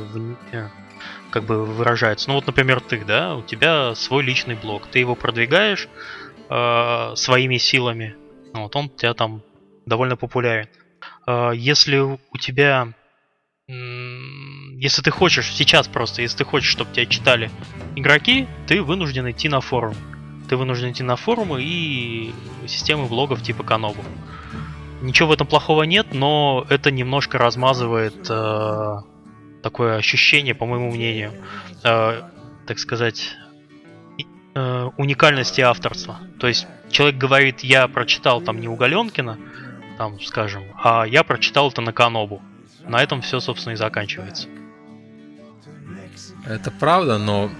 как 1.29 1.43
бы 1.43 1.65
выражаются. 1.65 2.29
Ну 2.29 2.35
вот, 2.35 2.47
например, 2.47 2.79
ты, 2.79 3.03
да, 3.03 3.35
у 3.35 3.43
тебя 3.43 3.93
свой 3.95 4.23
личный 4.23 4.55
блог, 4.55 4.87
ты 4.87 4.99
его 4.99 5.15
продвигаешь 5.15 5.89
э, 6.49 7.11
своими 7.15 7.57
силами. 7.57 8.15
Вот 8.53 8.73
он 8.75 8.85
у 8.85 8.89
тебя 8.89 9.13
там 9.13 9.41
довольно 9.85 10.15
популярен. 10.15 10.69
Э, 11.27 11.51
если 11.53 11.97
у 11.97 12.37
тебя 12.39 12.93
если 14.77 15.01
ты 15.01 15.11
хочешь, 15.11 15.51
сейчас 15.53 15.87
просто, 15.87 16.21
если 16.21 16.39
ты 16.39 16.43
хочешь, 16.43 16.69
чтобы 16.69 16.91
тебя 16.91 17.05
читали 17.05 17.49
игроки, 17.95 18.47
ты 18.67 18.81
вынужден 18.81 19.29
идти 19.29 19.47
на 19.47 19.61
форум. 19.61 19.95
Ты 20.49 20.57
вынужден 20.57 20.91
идти 20.91 21.03
на 21.03 21.15
форумы 21.15 21.63
и 21.63 22.33
системы 22.67 23.07
блогов 23.07 23.41
типа 23.41 23.63
Канобу. 23.63 24.03
Ничего 25.01 25.29
в 25.29 25.31
этом 25.31 25.47
плохого 25.47 25.83
нет, 25.83 26.13
но 26.13 26.65
это 26.69 26.91
немножко 26.91 27.37
размазывает 27.37 28.27
э, 28.29 28.95
такое 29.63 29.97
ощущение, 29.97 30.55
по 30.55 30.65
моему 30.65 30.91
мнению, 30.91 31.33
э, 31.83 32.21
так 32.67 32.79
сказать, 32.79 33.35
э, 34.55 34.89
уникальности 34.97 35.61
авторства. 35.61 36.19
То 36.39 36.47
есть 36.47 36.67
человек 36.89 37.17
говорит, 37.17 37.61
я 37.61 37.87
прочитал 37.87 38.41
там 38.41 38.59
не 38.59 38.67
у 38.67 38.75
Галенкина, 38.75 39.37
там, 39.97 40.19
скажем, 40.19 40.63
а 40.81 41.05
я 41.05 41.23
прочитал 41.23 41.69
это 41.69 41.81
на 41.81 41.93
Канобу. 41.93 42.41
На 42.87 43.01
этом 43.01 43.21
все, 43.21 43.39
собственно, 43.39 43.73
и 43.73 43.77
заканчивается. 43.77 44.47
Это 46.47 46.71
правда, 46.71 47.17
но 47.17 47.51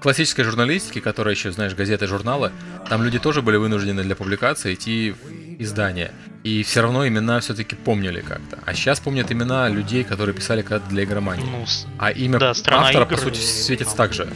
классической 0.00 0.44
журналистики, 0.44 1.00
которая 1.00 1.34
еще, 1.34 1.50
знаешь, 1.52 1.74
газеты, 1.74 2.06
журналы, 2.06 2.52
там 2.88 3.02
люди 3.02 3.18
тоже 3.18 3.42
были 3.42 3.56
вынуждены 3.56 4.02
для 4.02 4.14
публикации 4.14 4.74
идти 4.74 5.12
в 5.12 5.62
издание. 5.62 6.12
И 6.44 6.62
все 6.62 6.82
равно 6.82 7.08
имена 7.08 7.40
все-таки 7.40 7.74
помнили 7.74 8.20
как-то. 8.20 8.58
А 8.64 8.74
сейчас 8.74 9.00
помнят 9.00 9.32
имена 9.32 9.68
людей, 9.68 10.04
которые 10.04 10.34
писали 10.34 10.62
когда-то 10.62 10.88
для 10.88 11.04
игромании. 11.04 11.46
Ну, 11.50 11.64
а 11.98 12.10
имя 12.10 12.38
да, 12.38 12.50
автора, 12.50 12.90
игр, 12.90 13.06
по 13.06 13.16
сути, 13.16 13.40
светится 13.40 13.96
так 13.96 14.12
же. 14.12 14.28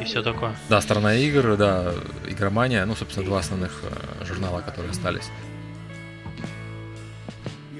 И 0.00 0.04
все 0.04 0.22
такое. 0.22 0.56
Да, 0.68 0.80
страна 0.80 1.14
игр, 1.14 1.56
да, 1.56 1.92
игромания, 2.26 2.84
ну, 2.86 2.94
собственно, 2.94 3.26
два 3.26 3.40
основных 3.40 3.82
э, 3.82 4.24
журнала, 4.24 4.60
которые 4.60 4.90
остались. 4.90 5.30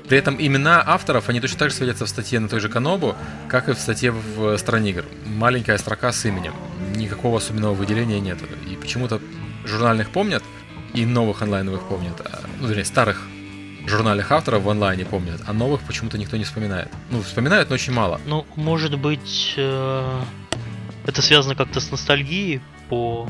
При 0.09 0.17
этом 0.17 0.37
имена 0.39 0.83
авторов, 0.87 1.29
они 1.29 1.41
точно 1.41 1.59
так 1.59 1.71
же 1.71 1.77
светятся 1.77 2.07
в 2.07 2.09
статье 2.09 2.41
на 2.41 2.49
той 2.49 2.61
же 2.61 2.69
Канобу, 2.69 3.15
как 3.49 3.69
и 3.69 3.75
в 3.75 3.79
статье 3.79 4.11
в 4.11 4.57
стране 4.57 4.91
игр. 4.91 5.05
Маленькая 5.27 5.77
строка 5.77 6.13
с 6.13 6.25
именем. 6.25 6.55
Никакого 6.97 7.39
особенного 7.39 7.75
выделения 7.75 8.19
нет. 8.19 8.39
И 8.71 8.77
почему-то 8.77 9.21
журнальных 9.67 10.11
помнят, 10.11 10.43
и 10.95 11.05
новых 11.05 11.43
онлайновых 11.43 11.83
помнят. 11.89 12.21
А, 12.25 12.41
ну, 12.61 12.69
вернее, 12.69 12.85
старых 12.85 13.23
журнальных 13.87 14.33
авторов 14.33 14.63
в 14.63 14.71
онлайне 14.71 15.05
помнят, 15.05 15.41
а 15.47 15.53
новых 15.53 15.83
почему-то 15.83 16.17
никто 16.19 16.37
не 16.37 16.45
вспоминает. 16.45 16.89
Ну, 17.11 17.23
вспоминают, 17.23 17.69
но 17.69 17.75
очень 17.75 17.93
мало. 17.93 18.21
Ну, 18.27 18.47
может 18.57 18.99
быть, 18.99 19.55
э, 19.57 20.21
это 21.07 21.23
связано 21.23 21.55
как-то 21.55 21.81
с 21.81 21.91
ностальгией 21.91 22.61
по 22.89 23.29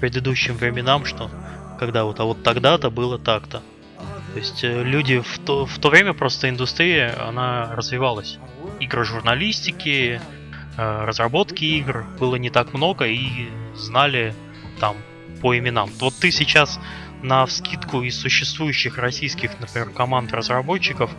предыдущим 0.00 0.56
временам, 0.56 1.04
что 1.04 1.30
когда 1.78 2.04
вот, 2.04 2.20
а 2.20 2.24
вот 2.24 2.42
тогда-то 2.42 2.90
было 2.90 3.18
так-то. 3.18 3.62
То 4.32 4.38
есть 4.38 4.64
э, 4.64 4.82
люди 4.82 5.20
в 5.20 5.38
то, 5.38 5.66
в 5.66 5.78
то 5.78 5.90
время 5.90 6.14
просто 6.14 6.48
индустрия, 6.48 7.14
она 7.28 7.74
развивалась. 7.74 8.38
Игры 8.80 9.04
журналистики, 9.04 10.20
э, 10.76 11.04
разработки 11.04 11.64
игр 11.64 12.06
было 12.18 12.36
не 12.36 12.50
так 12.50 12.72
много 12.72 13.06
и 13.06 13.48
знали 13.74 14.34
там 14.80 14.96
по 15.40 15.56
именам. 15.56 15.90
Вот 16.00 16.14
ты 16.14 16.30
сейчас 16.30 16.80
на 17.22 17.46
вскидку 17.46 18.02
из 18.02 18.18
существующих 18.18 18.98
российских, 18.98 19.58
например, 19.60 19.90
команд 19.90 20.32
разработчиков 20.32 21.10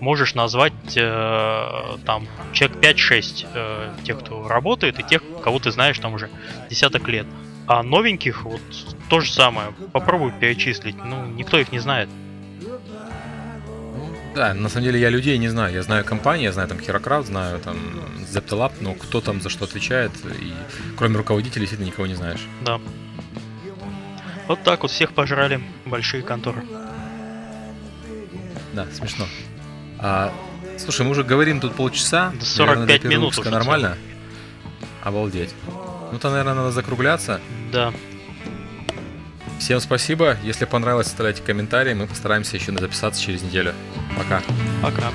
можешь 0.00 0.34
назвать 0.34 0.96
э, 0.96 1.96
там 2.06 2.26
человек 2.52 2.78
5-6 2.78 3.46
э, 3.52 3.94
тех, 4.04 4.20
кто 4.20 4.48
работает, 4.48 4.98
и 4.98 5.02
тех, 5.02 5.22
кого 5.42 5.58
ты 5.58 5.70
знаешь 5.70 5.98
там 5.98 6.14
уже 6.14 6.30
десяток 6.70 7.08
лет. 7.08 7.26
А 7.66 7.82
новеньких 7.82 8.44
вот 8.44 8.60
то 9.08 9.20
же 9.20 9.30
самое. 9.30 9.68
Попробуй 9.92 10.32
перечислить. 10.32 10.96
Ну, 11.04 11.26
никто 11.26 11.58
их 11.58 11.72
не 11.72 11.78
знает. 11.78 12.08
Да, 14.34 14.54
на 14.54 14.68
самом 14.68 14.84
деле 14.84 15.00
я 15.00 15.10
людей 15.10 15.38
не 15.38 15.48
знаю. 15.48 15.74
Я 15.74 15.82
знаю 15.82 16.04
компании, 16.04 16.44
я 16.44 16.52
знаю 16.52 16.68
там 16.68 16.78
Herocraft, 16.78 17.24
знаю 17.24 17.58
там 17.60 17.76
Zeptelab, 18.32 18.72
но 18.80 18.94
кто 18.94 19.20
там 19.20 19.40
за 19.40 19.48
что 19.48 19.64
отвечает, 19.64 20.12
и 20.40 20.52
кроме 20.96 21.16
руководителей 21.16 21.62
действительно 21.62 21.88
никого 21.88 22.06
не 22.06 22.14
знаешь. 22.14 22.46
Да. 22.64 22.80
Вот 24.46 24.62
так 24.62 24.82
вот 24.82 24.90
всех 24.90 25.12
пожрали 25.12 25.60
большие 25.84 26.22
конторы. 26.22 26.64
Да, 28.72 28.86
смешно. 28.92 29.26
А, 29.98 30.32
слушай, 30.78 31.04
мы 31.04 31.10
уже 31.10 31.24
говорим 31.24 31.60
тут 31.60 31.74
полчаса. 31.74 32.32
Да 32.38 32.44
45 32.44 32.86
наверное, 32.86 33.10
минут 33.10 33.38
уже 33.38 33.50
нормально? 33.50 33.96
Обалдеть. 35.02 35.54
Ну, 36.12 36.18
то, 36.18 36.30
наверное, 36.30 36.54
надо 36.54 36.72
закругляться. 36.72 37.40
Да. 37.72 37.92
Всем 39.60 39.78
спасибо. 39.78 40.38
Если 40.42 40.64
понравилось, 40.64 41.08
оставляйте 41.08 41.42
комментарии. 41.42 41.92
Мы 41.92 42.06
постараемся 42.06 42.56
еще 42.56 42.72
записаться 42.76 43.22
через 43.22 43.42
неделю. 43.42 43.74
Пока. 44.16 44.42
Пока. 44.82 45.12